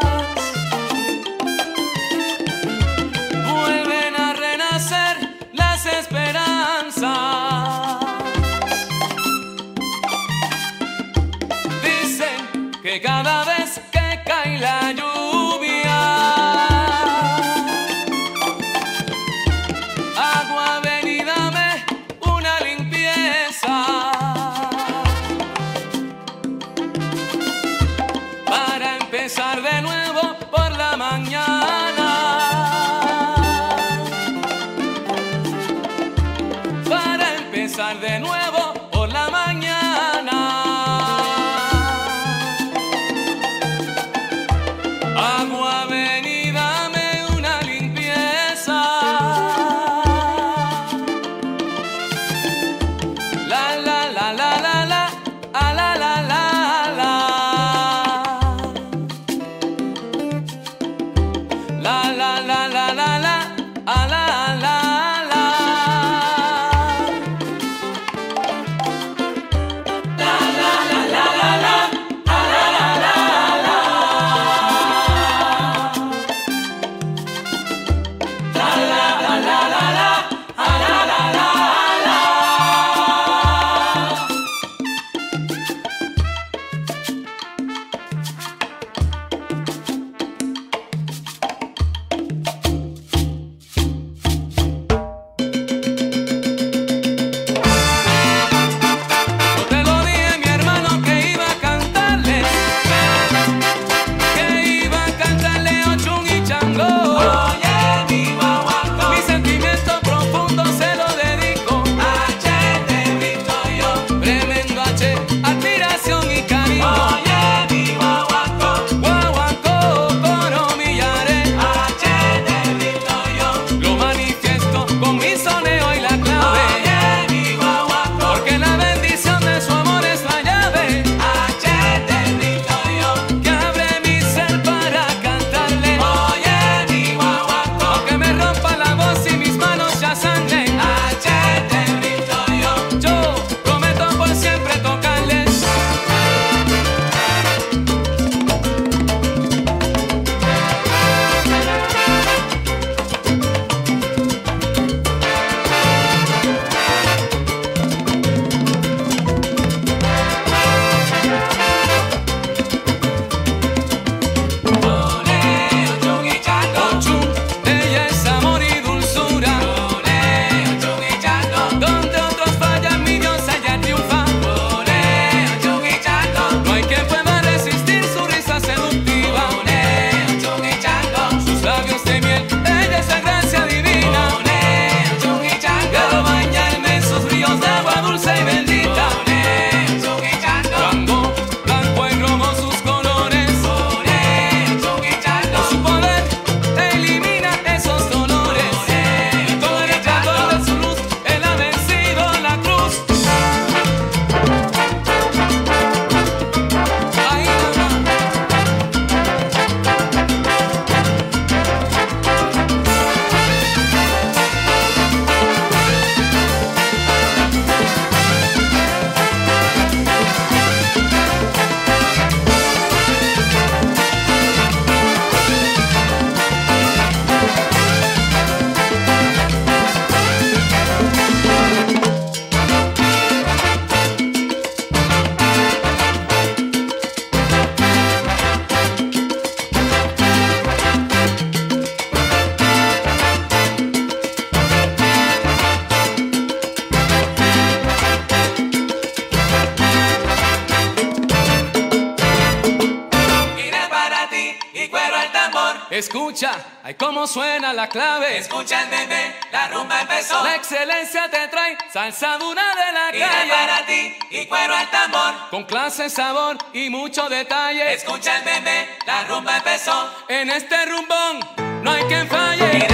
[257.76, 258.38] La clave.
[258.38, 260.44] Escucha el bebé, la rumba empezó.
[260.44, 263.52] La excelencia te trae salsa dura de la Y calle.
[263.52, 265.34] para ti, y cuero al tambor.
[265.50, 267.94] Con clase, sabor y mucho detalle.
[267.94, 270.10] Escucha el bebé, la rumba empezó.
[270.30, 271.40] En este rumbón
[271.84, 272.88] no hay quien falle.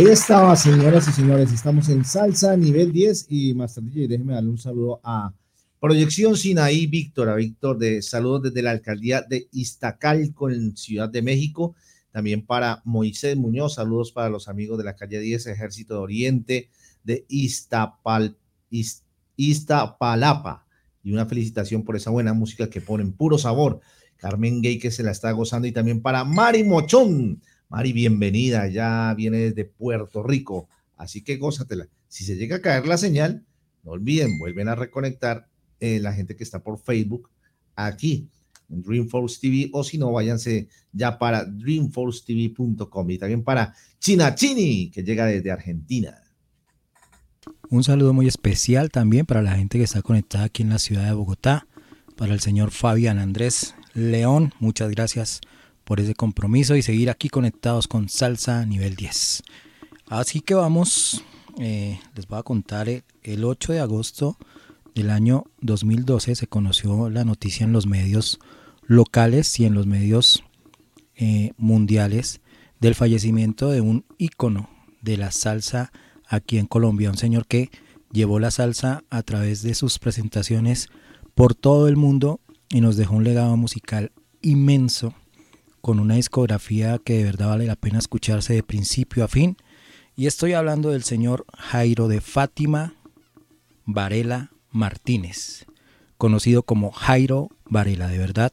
[0.00, 1.52] Ahí estaba, señoras y señores.
[1.52, 5.32] Estamos en salsa nivel 10 y Master DJ, déjeme darle un saludo a
[5.78, 11.20] Proyección Sinaí Víctor, a Víctor de saludos desde la alcaldía de Iztacalco en Ciudad de
[11.20, 11.74] México.
[12.12, 16.70] También para Moisés Muñoz, saludos para los amigos de la calle 10, Ejército de Oriente
[17.04, 18.36] de Iztapal,
[18.70, 19.02] Iz-
[19.36, 20.66] Iztapalapa.
[21.02, 23.80] Y una felicitación por esa buena música que ponen puro sabor.
[24.16, 27.40] Carmen Gay que se la está gozando y también para Mari Mochón.
[27.70, 31.86] Mari, bienvenida, ya viene desde Puerto Rico, así que gózatela.
[32.08, 33.44] Si se llega a caer la señal,
[33.84, 35.46] no olviden, vuelven a reconectar
[35.78, 37.30] eh, la gente que está por Facebook
[37.76, 38.28] aquí
[38.70, 44.90] en Dreamforce TV o si no, váyanse ya para dreamforcetv.com y también para China Chini,
[44.90, 46.20] que llega desde Argentina.
[47.68, 51.04] Un saludo muy especial también para la gente que está conectada aquí en la ciudad
[51.04, 51.68] de Bogotá,
[52.16, 55.40] para el señor Fabián Andrés León, muchas gracias
[55.90, 59.42] por ese compromiso y seguir aquí conectados con Salsa Nivel 10.
[60.06, 61.24] Así que vamos,
[61.58, 64.38] eh, les voy a contar, el, el 8 de agosto
[64.94, 68.38] del año 2012 se conoció la noticia en los medios
[68.86, 70.44] locales y en los medios
[71.16, 72.40] eh, mundiales
[72.78, 74.70] del fallecimiento de un ícono
[75.02, 75.90] de la salsa
[76.24, 77.68] aquí en Colombia, un señor que
[78.12, 80.88] llevó la salsa a través de sus presentaciones
[81.34, 82.38] por todo el mundo
[82.68, 85.16] y nos dejó un legado musical inmenso
[85.80, 89.56] con una discografía que de verdad vale la pena escucharse de principio a fin.
[90.16, 92.94] Y estoy hablando del señor Jairo de Fátima
[93.86, 95.66] Varela Martínez,
[96.18, 98.52] conocido como Jairo Varela, de verdad.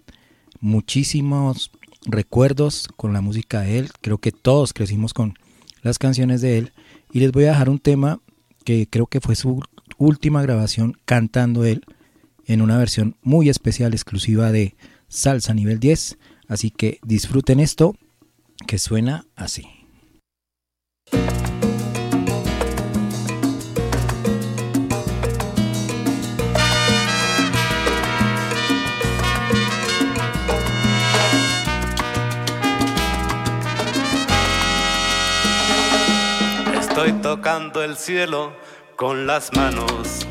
[0.59, 1.71] Muchísimos
[2.05, 5.35] recuerdos con la música de él, creo que todos crecimos con
[5.81, 6.73] las canciones de él.
[7.11, 8.19] Y les voy a dejar un tema
[8.63, 9.61] que creo que fue su
[9.97, 11.83] última grabación cantando él
[12.45, 14.75] en una versión muy especial, exclusiva de
[15.07, 16.17] Salsa Nivel 10.
[16.47, 17.95] Así que disfruten esto
[18.67, 19.67] que suena así.
[36.79, 38.53] Estoy tocando el cielo
[38.95, 40.25] con las manos.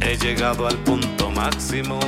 [0.00, 1.98] He llegado al punto máximo.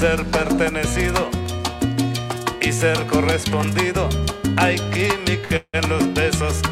[0.00, 1.28] Ser pertenecido
[2.62, 4.08] y ser correspondido.
[4.56, 6.62] Hay química en los besos.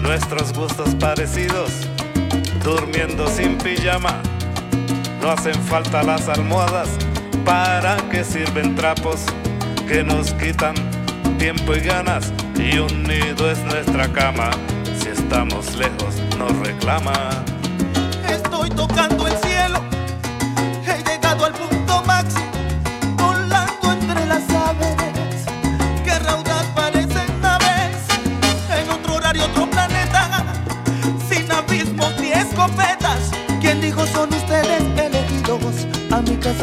[0.00, 1.70] Nuestros gustos parecidos.
[2.64, 4.22] Durmiendo sin pijama.
[5.20, 6.88] No hacen falta las almohadas.
[7.44, 9.26] ¿Para qué sirven trapos
[9.86, 10.74] que nos quitan
[11.36, 12.32] tiempo y ganas?
[12.56, 14.48] Y un nido es nuestra cama.
[14.98, 17.12] Si estamos lejos, nos reclama.
[18.26, 19.36] Estoy tocando el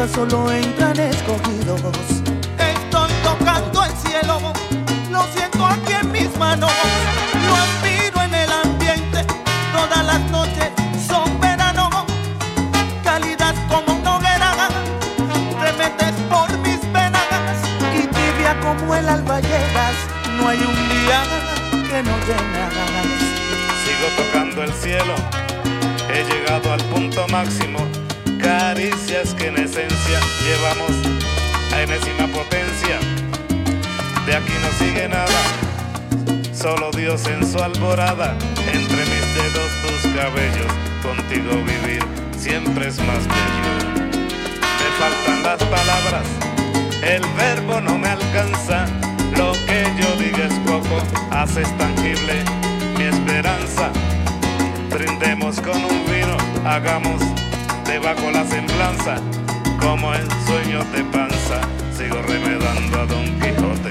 [0.00, 1.80] casa solo entran escogidos.
[2.58, 4.40] Estoy tocando el cielo,
[5.10, 6.72] lo siento aquí en mis manos,
[7.46, 9.24] lo admiro en el ambiente,
[9.72, 10.70] todas las noches
[11.06, 11.90] son verano,
[13.04, 14.68] calidad como una hoguera,
[15.60, 17.58] te metes por mis venas
[17.94, 19.96] y tibia como el alba llegas,
[20.38, 21.22] no hay un día
[21.88, 22.72] que no llenas.
[23.84, 25.14] Sigo tocando el cielo,
[26.08, 27.89] he llegado al punto máximo.
[28.60, 30.92] Caricias que en esencia llevamos
[31.72, 32.98] a enésima potencia.
[34.26, 35.40] De aquí no sigue nada,
[36.52, 38.36] solo Dios en su alborada.
[38.70, 40.70] Entre mis dedos tus cabellos,
[41.02, 42.04] contigo vivir
[42.36, 44.10] siempre es más bello.
[44.12, 46.26] Me faltan las palabras,
[47.02, 48.84] el verbo no me alcanza.
[49.38, 52.44] Lo que yo diga es poco, haces tangible
[52.98, 53.90] mi esperanza.
[54.90, 56.36] Brindemos con un vino,
[56.68, 57.22] hagamos
[57.90, 59.16] debajo la semblanza.
[59.80, 61.60] Como en sueños de panza,
[61.96, 63.90] sigo remedando a Don Quijote.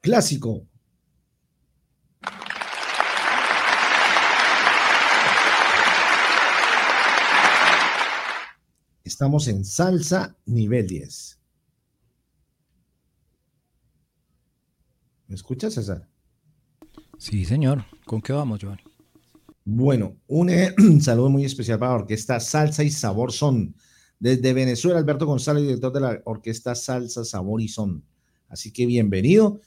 [0.00, 0.66] Clásico.
[9.02, 11.40] Estamos en salsa nivel 10.
[15.26, 16.08] ¿Me escuchas, César?
[17.18, 17.84] Sí, señor.
[18.06, 18.82] ¿Con qué vamos, Giovanni?
[19.64, 23.74] Bueno, un eh, saludo muy especial para la orquesta Salsa y Sabor Son.
[24.20, 28.04] Desde Venezuela, Alberto González, director de la orquesta Salsa, Sabor y Son.
[28.48, 29.60] Así que bienvenido.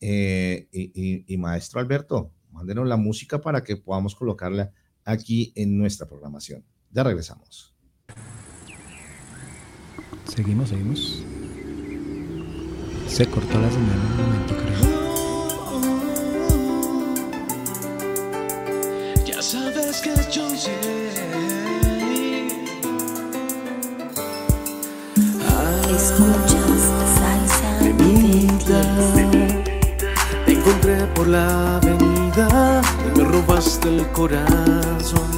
[0.00, 4.72] Eh, y, y- maestro Alberto, mándenos la música para que podamos colocarla
[5.04, 6.64] aquí en nuestra programación.
[6.90, 7.74] Ya regresamos.
[10.24, 11.22] Seguimos, seguimos.
[13.08, 14.99] Se cortó la señal un momento, creo.
[31.30, 32.82] La avenida
[33.16, 35.30] me robaste el corazón.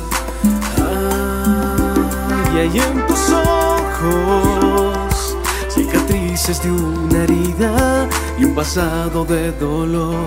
[2.55, 5.37] Y hay en tus ojos
[5.69, 8.09] cicatrices de una herida
[8.39, 10.27] y un pasado de dolor.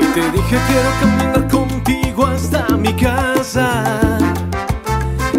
[0.00, 4.18] Y te dije quiero caminar contigo hasta mi casa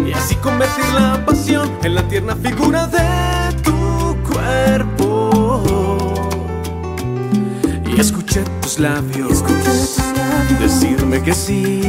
[0.04, 4.85] y así convertir la pasión en la tierna figura de tu cuerpo.
[8.36, 9.44] Escuché tus labios,
[10.60, 11.80] decirme que sí,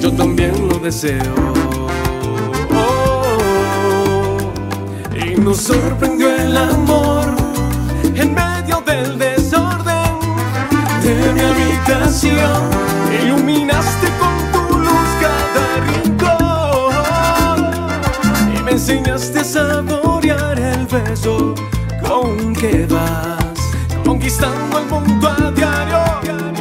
[0.00, 1.52] yo también lo deseo.
[5.14, 7.34] Y nos sorprendió el amor
[8.14, 10.18] en medio del desorden
[11.02, 12.70] de mi habitación.
[13.22, 17.60] Iluminaste con tu luz cada rincón
[18.56, 21.54] y me enseñaste a saborear el beso
[22.02, 23.39] con que vas
[24.04, 25.98] conquistando el mundo a diario.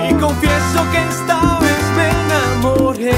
[0.10, 3.16] Y confieso que esta vez me enamoré.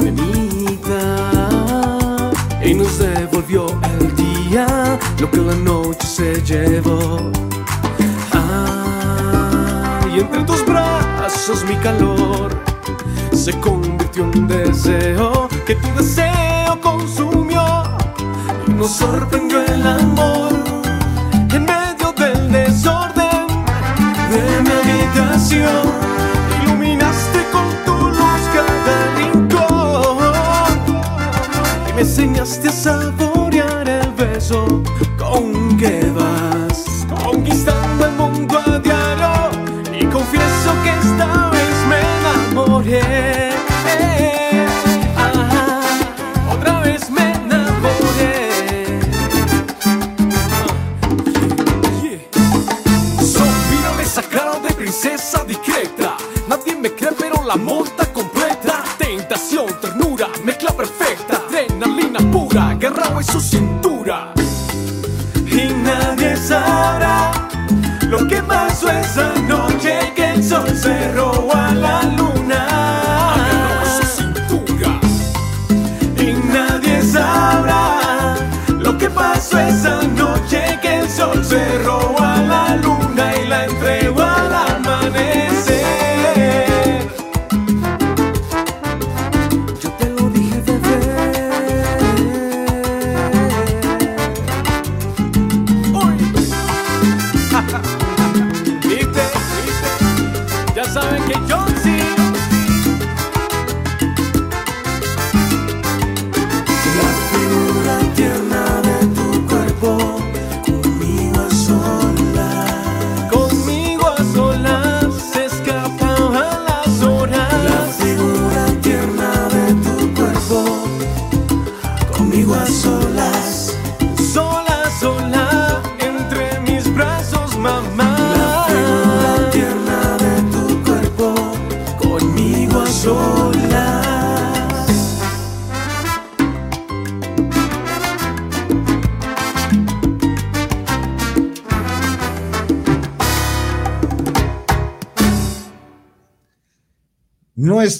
[0.00, 1.02] Benita
[2.62, 3.66] y nos devolvió
[3.98, 7.30] el día lo que la noche se llevó.
[8.32, 12.50] Ay, entre tus brazos mi calor
[13.32, 16.49] se convirtió en un deseo que tu deseo
[17.00, 17.62] consumió
[18.66, 20.52] y nos sorprendió el amor
[21.54, 23.46] en medio del desorden
[24.30, 25.84] de mi habitación.
[26.62, 30.18] Iluminaste con tu luz cada rincón
[31.94, 34.82] Me enseñaste a saborear el beso
[35.18, 39.50] con que vas conquistando el mundo a diario.
[39.98, 41.49] Y confieso que esta
[57.50, 58.84] la monta completa.
[58.96, 61.42] Tentación, ternura, mezcla perfecta.
[61.48, 64.32] Adrenalina pura, guerra en su cintura.
[65.34, 67.32] Y nadie sabrá
[68.02, 71.99] lo que pasó esa noche que el sol se robó a la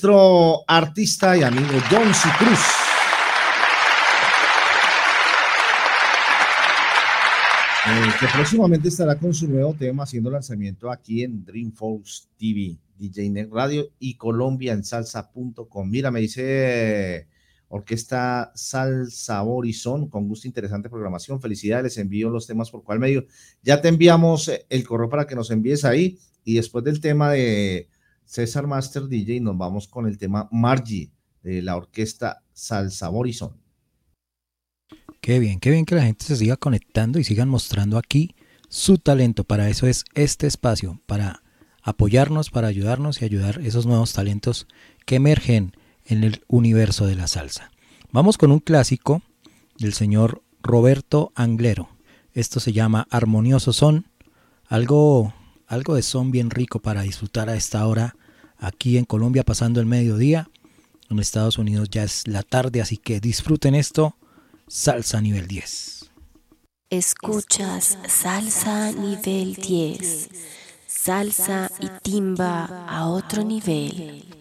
[0.03, 2.29] Nuestro artista y amigo John C.
[2.39, 2.59] Cruz.
[7.87, 13.29] eh, que próximamente estará con su nuevo tema haciendo lanzamiento aquí en Dreamforce TV, DJ
[13.29, 15.91] Net Radio y Colombia en salsa.com.
[15.91, 17.29] Mira, me dice
[17.69, 21.43] Orquesta Salsa Horizon, con gusto interesante programación.
[21.43, 23.27] Felicidades, les envío los temas por cual medio.
[23.63, 27.91] Ya te enviamos el correo para que nos envíes ahí y después del tema de
[28.31, 31.11] César Master DJ nos vamos con el tema Margie
[31.43, 33.57] de la Orquesta Salsa Horizon.
[35.21, 38.37] Qué bien, qué bien que la gente se siga conectando y sigan mostrando aquí
[38.69, 39.43] su talento.
[39.43, 41.43] Para eso es este espacio, para
[41.83, 44.69] apoyarnos, para ayudarnos y ayudar esos nuevos talentos
[45.07, 45.73] que emergen
[46.05, 47.73] en el universo de la salsa.
[48.13, 49.23] Vamos con un clásico
[49.77, 51.89] del señor Roberto Anglero.
[52.33, 54.07] Esto se llama Armonioso Son,
[54.67, 55.35] algo,
[55.67, 58.15] algo de son bien rico para disfrutar a esta hora
[58.61, 60.49] aquí en Colombia pasando el mediodía.
[61.09, 64.17] En Estados Unidos ya es la tarde, así que disfruten esto.
[64.69, 66.11] Salsa nivel 10.
[66.91, 70.29] Escuchas salsa nivel 10.
[70.87, 74.40] Salsa y timba a otro nivel.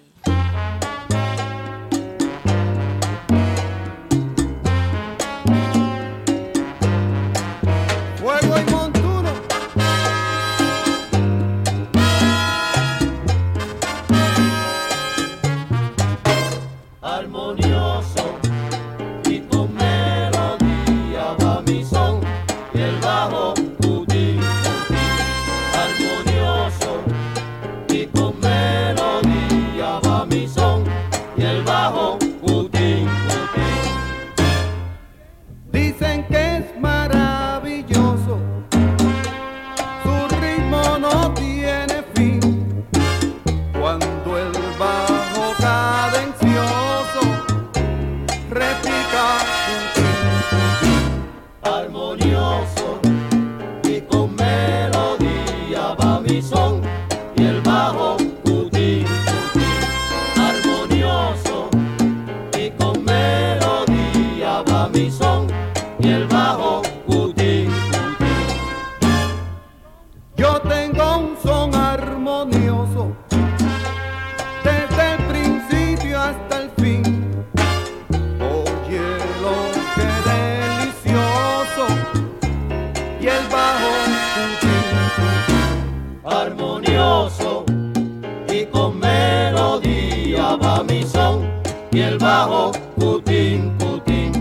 [92.10, 94.32] El bajo putín, putín,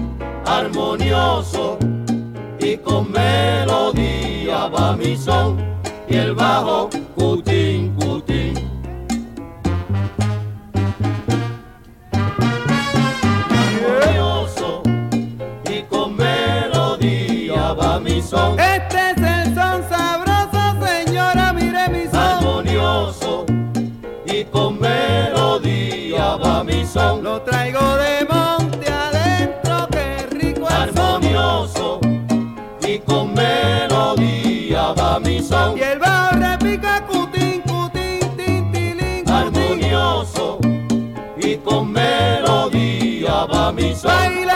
[0.46, 1.78] armonioso
[2.58, 5.58] y con melodía va mi son.
[6.08, 6.88] Y el bajo
[44.04, 44.47] mi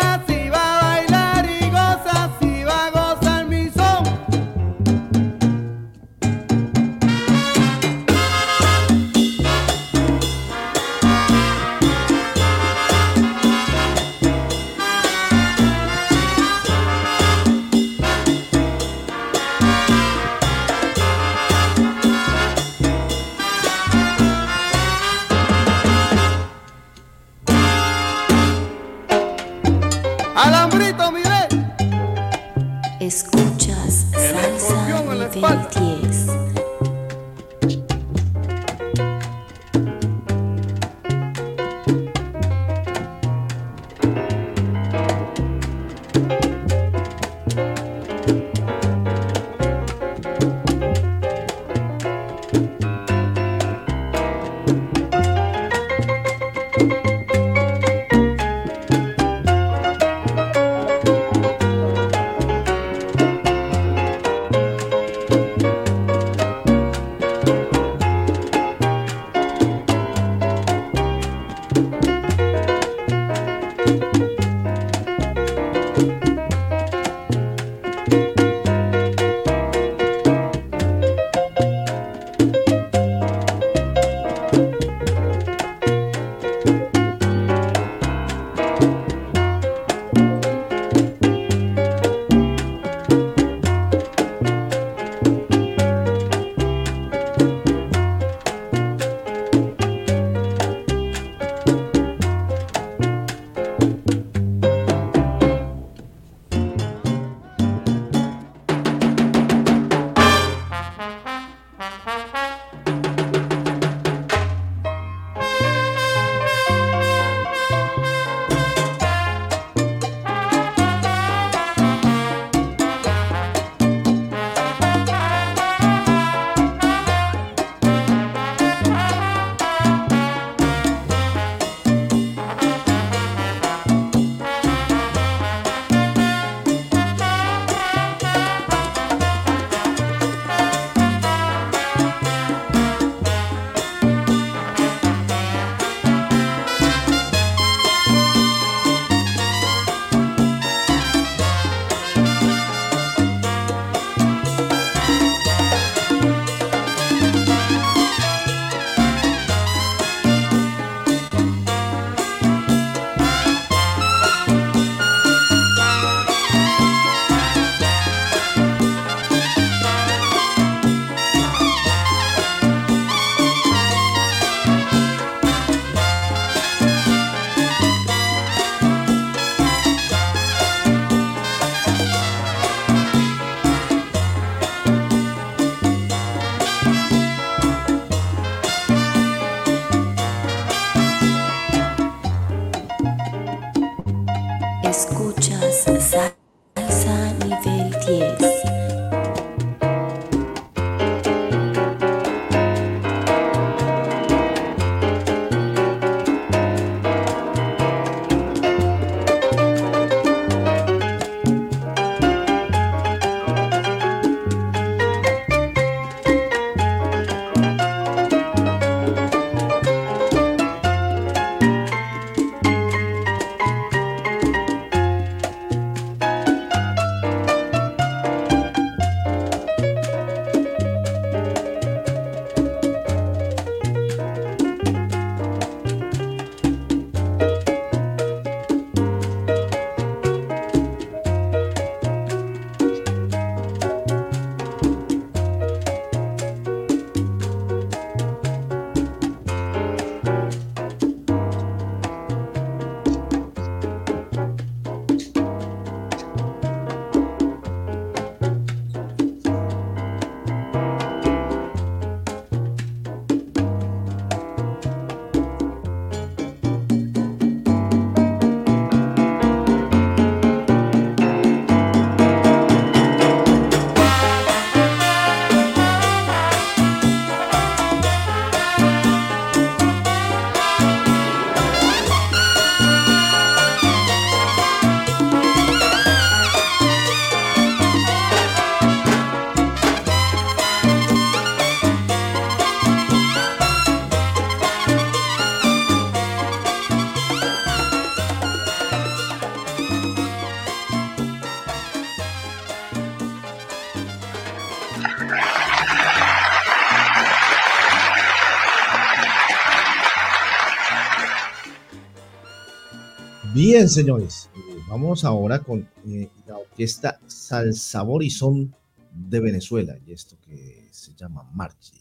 [313.88, 318.72] Señores, eh, vamos ahora con eh, la orquesta Salsabor y Son
[319.12, 321.96] de Venezuela y esto que se llama Marchi.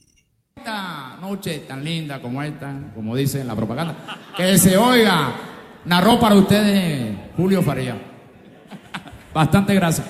[0.56, 3.95] Esta noche tan linda como esta, como dice en la propaganda,
[4.38, 5.34] que se oiga,
[5.86, 7.99] narró para ustedes Julio Faría.
[9.34, 10.08] Bastante gracias.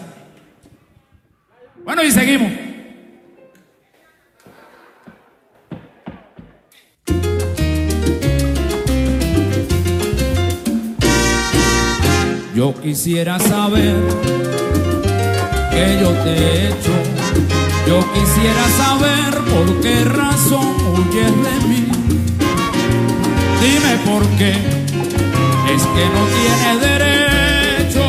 [12.71, 13.97] Yo quisiera saber
[15.71, 16.93] que yo te he hecho.
[17.85, 21.85] Yo quisiera saber por qué razón huyes de mí.
[23.61, 24.51] Dime por qué.
[25.73, 28.05] Es que no tienes derecho.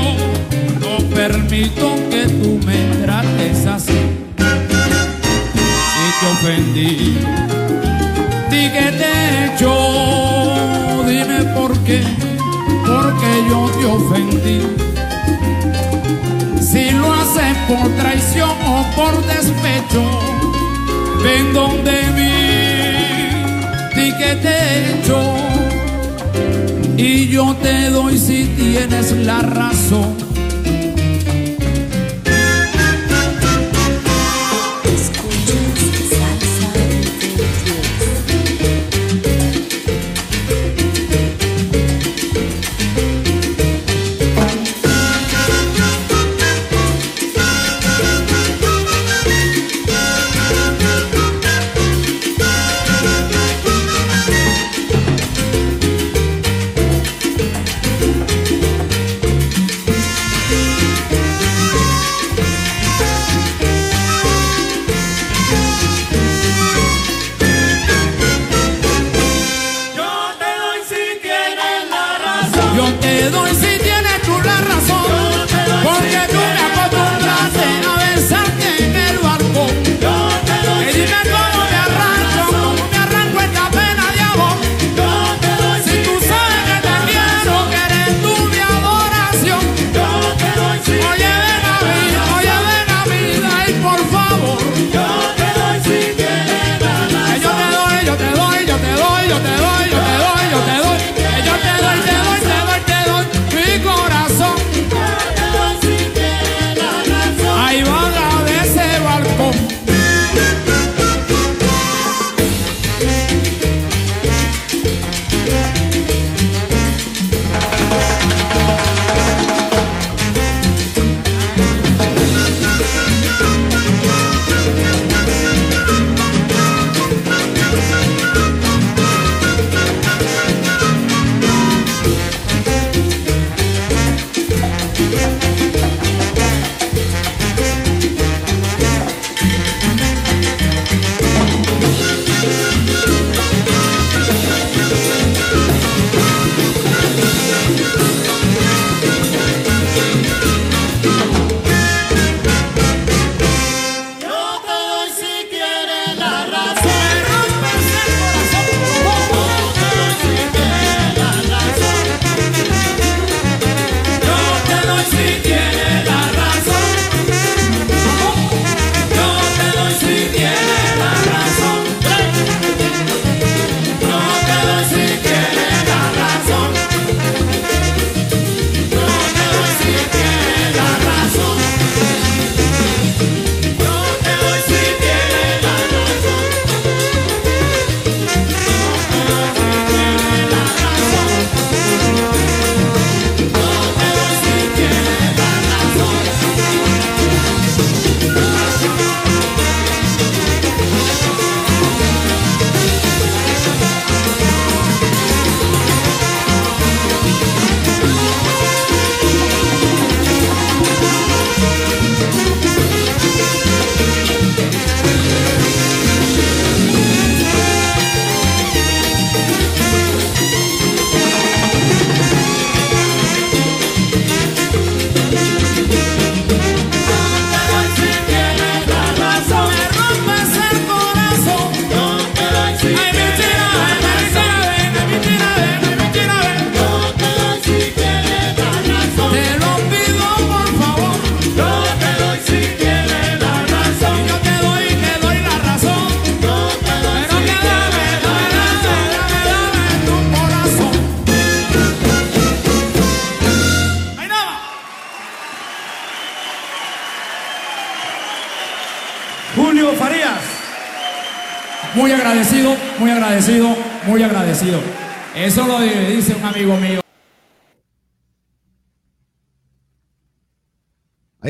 [0.81, 4.01] No permito que tú me trates así.
[5.91, 7.19] Si te ofendí,
[8.49, 9.73] di que te he hecho.
[11.05, 12.32] Dime por qué.
[12.93, 14.61] Porque yo te ofendí.
[16.61, 20.03] Si lo haces por traición o por despecho,
[21.25, 22.35] ven donde mí,
[23.97, 25.19] di que te he hecho
[26.99, 30.22] y yo te doy si tienes la razón.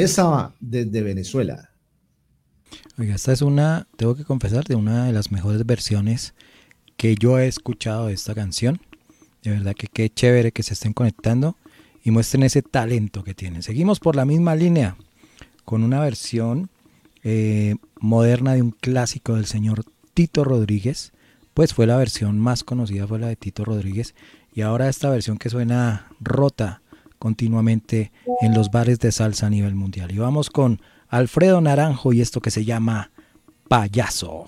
[0.03, 1.71] Estaba desde Venezuela.
[2.99, 6.35] Oiga, esta es una, tengo que confesar, de una de las mejores versiones
[6.97, 8.81] que yo he escuchado de esta canción.
[9.45, 11.57] De verdad que qué chévere que se estén conectando
[12.03, 13.63] y muestren ese talento que tienen.
[13.63, 14.97] Seguimos por la misma línea
[15.65, 16.69] con una versión
[17.23, 19.85] eh, moderna de un clásico del señor
[20.15, 21.13] Tito Rodríguez.
[21.55, 24.17] Pues fue la versión más conocida, fue la de Tito Rodríguez.
[24.53, 26.83] Y ahora esta versión que suena rota
[27.23, 30.11] continuamente en los bares de salsa a nivel mundial.
[30.11, 33.13] Y vamos con Alfredo Naranjo y esto que se llama
[33.69, 34.47] Payaso.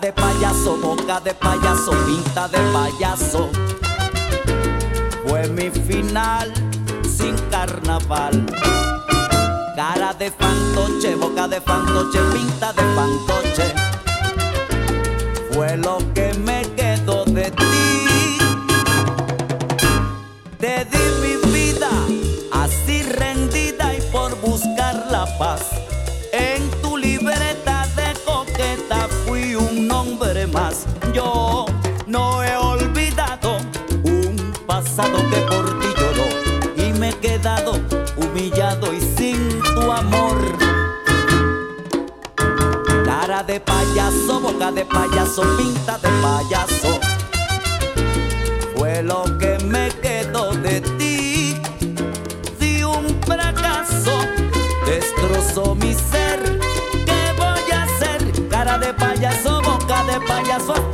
[0.00, 3.48] De payaso, boca de payaso, pinta de payaso.
[5.26, 6.52] Fue mi final
[7.02, 8.44] sin carnaval.
[9.74, 13.74] Cara de fantoche, boca de fantoche, pinta de fantoche.
[15.52, 18.38] Fue lo que me quedó de ti.
[20.58, 21.90] Te di mi vida
[22.52, 25.75] así rendida y por buscar la paz.
[31.16, 31.64] Yo
[32.06, 33.56] no he olvidado
[34.04, 36.26] un pasado que por ti lloró
[36.76, 37.80] y me he quedado
[38.18, 40.36] humillado y sin tu amor.
[43.06, 47.00] Cara de payaso, boca de payaso, pinta de payaso.
[48.76, 51.56] Fue lo que me quedó de ti.
[52.60, 54.18] Di un fracaso,
[54.84, 56.60] destrozó mi ser.
[57.06, 58.48] ¿Qué voy a hacer?
[58.50, 60.85] Cara de payaso, boca de payaso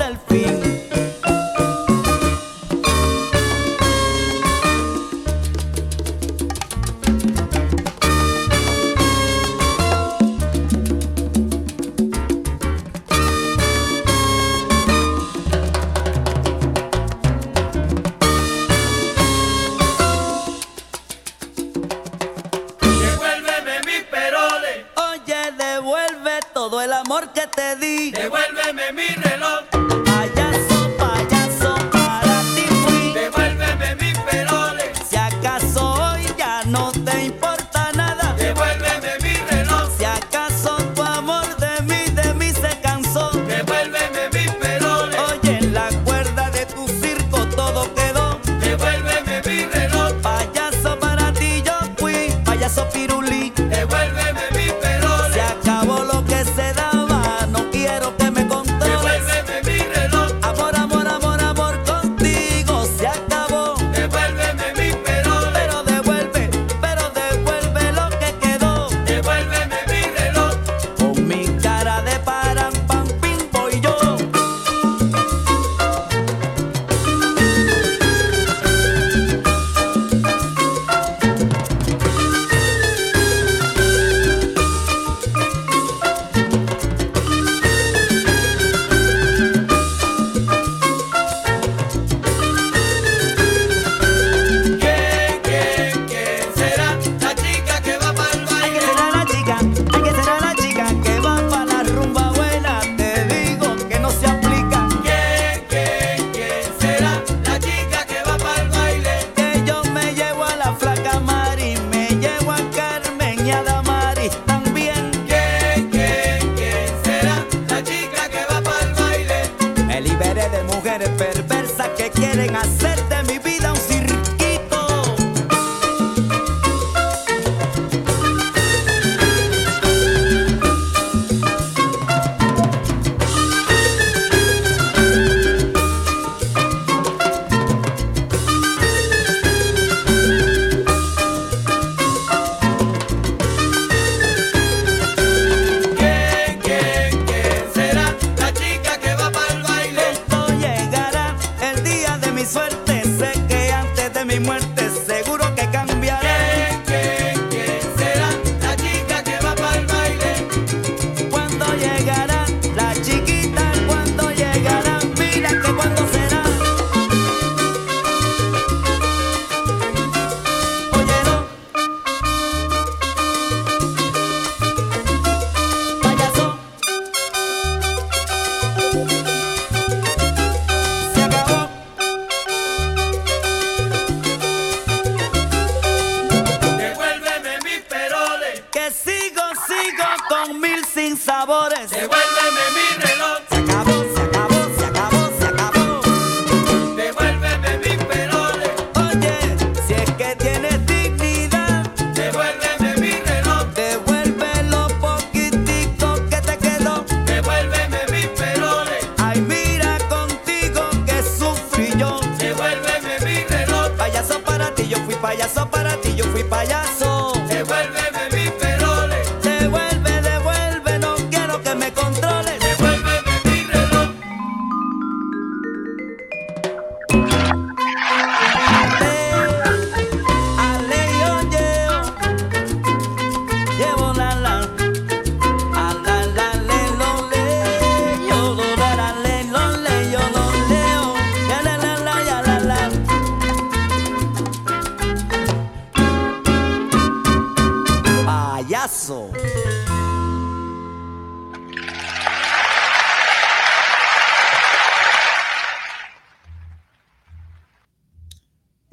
[122.52, 122.91] quieren hacer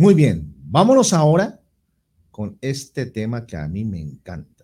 [0.10, 1.62] Muy bien, vámonos ahora
[2.32, 4.59] con este tema que a mí me encanta.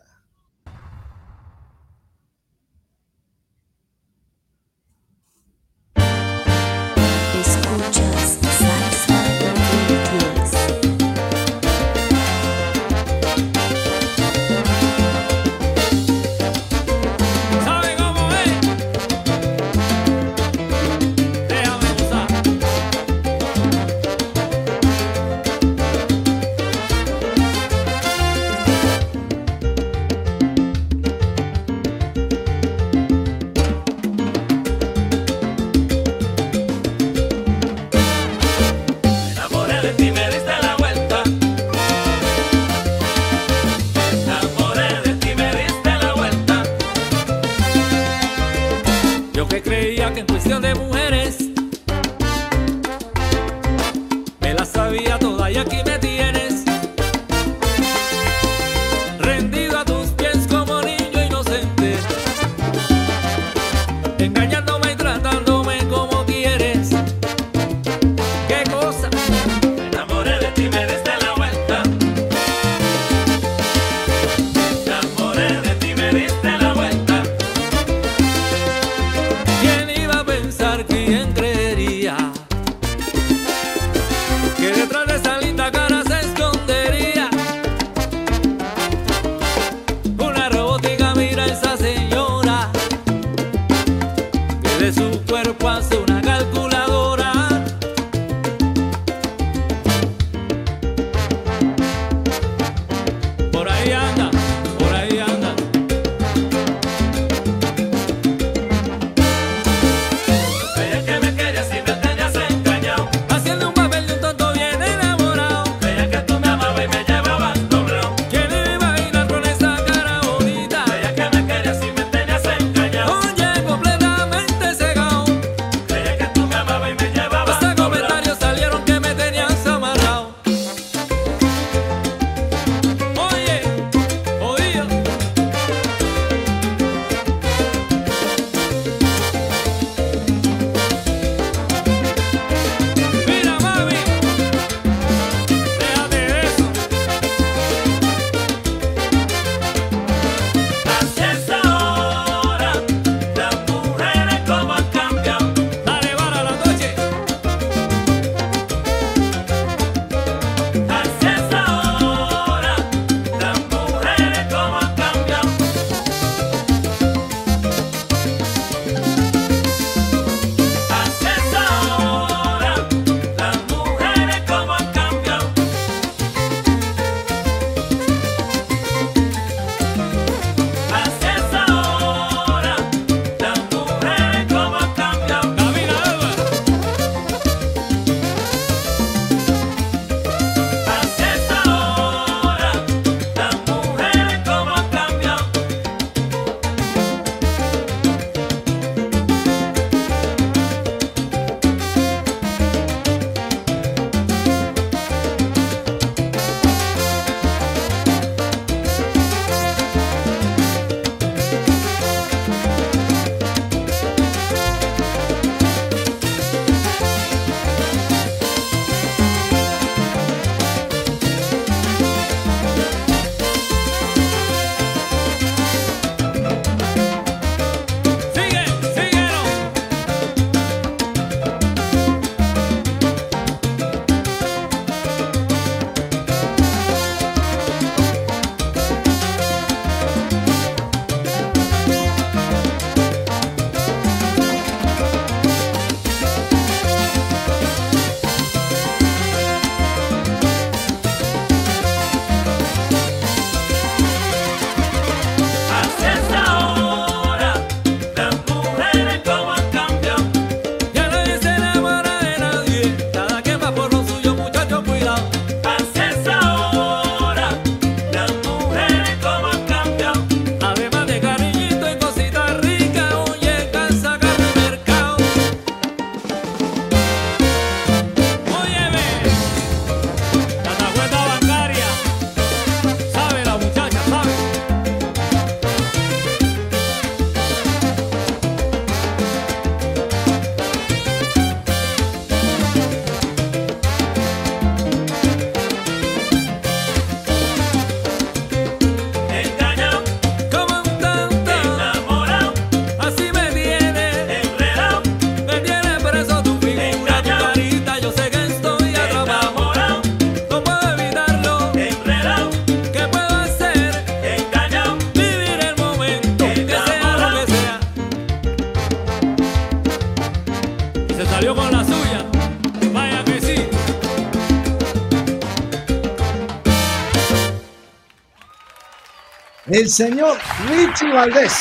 [329.76, 330.38] El señor
[330.70, 331.52] Richie Valdés.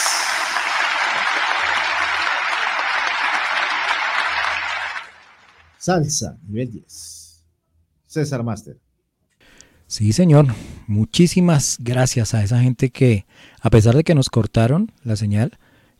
[5.78, 7.45] Salsa, nivel 10.
[8.07, 8.78] César Master.
[9.89, 10.47] Sí, señor.
[10.86, 13.27] Muchísimas gracias a esa gente que,
[13.61, 15.59] a pesar de que nos cortaron la señal,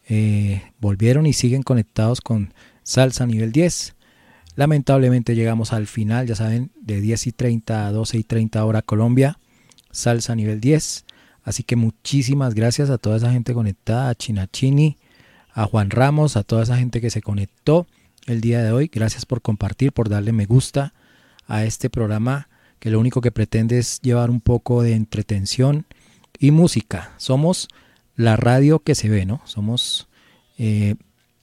[0.09, 2.55] eh, volvieron y siguen conectados con
[2.85, 3.97] Salsa nivel 10.
[4.55, 8.83] Lamentablemente llegamos al final, ya saben, de 10 y 30 a 12 y 30 hora
[8.83, 9.41] Colombia,
[9.91, 11.04] Salsa nivel 10.
[11.45, 14.97] Así que muchísimas gracias a toda esa gente conectada, a Chinachini,
[15.53, 17.87] a Juan Ramos, a toda esa gente que se conectó
[18.27, 18.91] el día de hoy.
[18.93, 20.95] Gracias por compartir, por darle me gusta
[21.47, 22.49] a este programa
[22.79, 25.87] que lo único que pretende es llevar un poco de entretención
[26.39, 27.13] y música.
[27.19, 27.69] Somos
[28.17, 29.41] la radio que se ve, ¿no?
[29.45, 30.09] Somos
[30.59, 30.97] eh,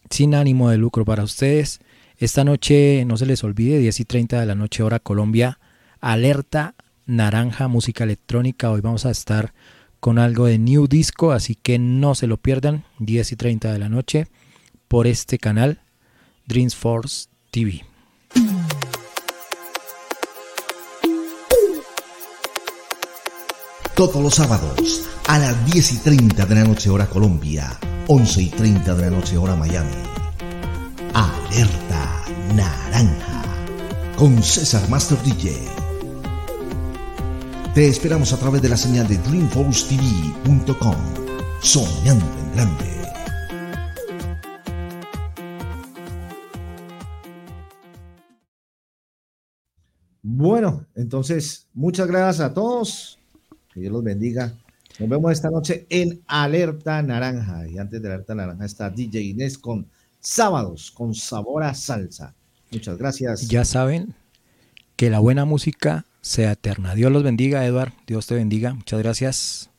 [0.10, 1.80] sin ánimo de lucro para ustedes.
[2.18, 5.60] Esta noche, no se les olvide, 10 y 30 de la noche hora Colombia,
[5.99, 6.76] alerta
[7.06, 8.69] naranja música electrónica.
[8.69, 9.53] Hoy vamos a estar
[10.02, 13.80] con algo de New Disco, así que no se lo pierdan, 10 y 30 de
[13.80, 14.28] la noche,
[14.88, 15.80] por este canal,
[16.48, 17.86] Dreams Force TV.
[23.95, 28.49] Todos los sábados a las 10 y 30 de la noche hora Colombia, 11 y
[28.49, 29.91] 30 de la noche hora Miami.
[31.14, 32.26] Alerta
[32.56, 33.44] Naranja
[34.18, 35.81] con César Master DJ.
[37.73, 40.95] Te esperamos a través de la señal de dreamforcetv.com.
[41.61, 42.85] Soñando en grande.
[50.22, 53.18] Bueno, entonces, muchas gracias a todos.
[53.73, 54.53] Que Dios los bendiga.
[54.99, 57.69] Nos vemos esta noche en Alerta Naranja.
[57.69, 59.88] Y antes de Alerta Naranja está DJ Inés con
[60.19, 62.35] Sábados, con sabor a salsa.
[62.69, 63.48] Muchas gracias.
[63.48, 64.14] Ya saben
[64.98, 66.95] que la buena música sea eterna.
[66.95, 67.93] Dios los bendiga, Edward.
[68.07, 68.73] Dios te bendiga.
[68.73, 69.69] Muchas gracias.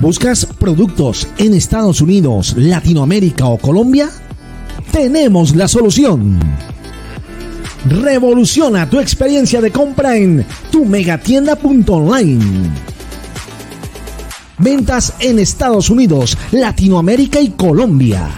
[0.00, 4.08] ¿Buscas productos en Estados Unidos, Latinoamérica o Colombia?
[4.90, 6.40] Tenemos la solución.
[7.86, 12.70] Revoluciona tu experiencia de compra en tu megatienda.online.
[14.58, 18.28] Ventas en Estados Unidos, Latinoamérica y Colombia.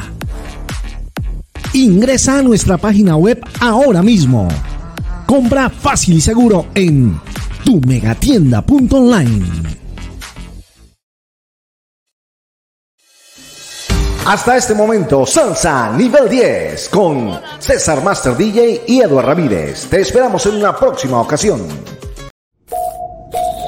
[1.75, 4.49] Ingresa a nuestra página web ahora mismo.
[5.33, 7.19] Compra fácil y seguro en
[7.65, 9.79] tu megatienda.online.
[14.27, 19.87] Hasta este momento, Salsa Nivel 10 con César Master DJ y Eduardo Ramírez.
[19.89, 21.67] Te esperamos en una próxima ocasión.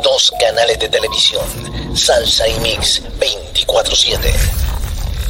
[0.03, 1.47] Dos canales de televisión,
[1.97, 4.35] Salsa y Mix 24/7.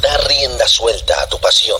[0.01, 1.79] Da rienda suelta a tu pasión.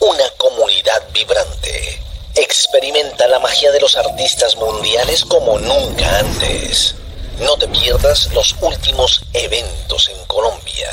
[0.00, 2.07] Una comunidad vibrante.
[2.40, 6.94] Experimenta la magia de los artistas mundiales como nunca antes.
[7.40, 10.88] No te pierdas los últimos eventos en Colombia.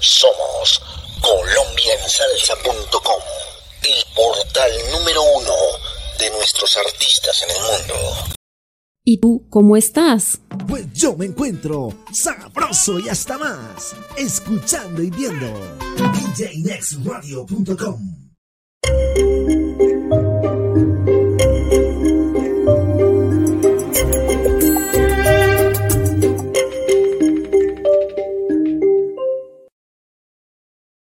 [0.00, 0.82] Somos
[1.20, 3.22] colombiansalsa.com,
[3.84, 5.54] el portal número uno
[6.18, 7.94] de nuestros artistas en el mundo.
[9.04, 10.40] ¿Y tú cómo estás?
[10.66, 15.46] Pues yo me encuentro sabroso y hasta más, escuchando y viendo
[15.96, 18.32] DJNextRadio.com.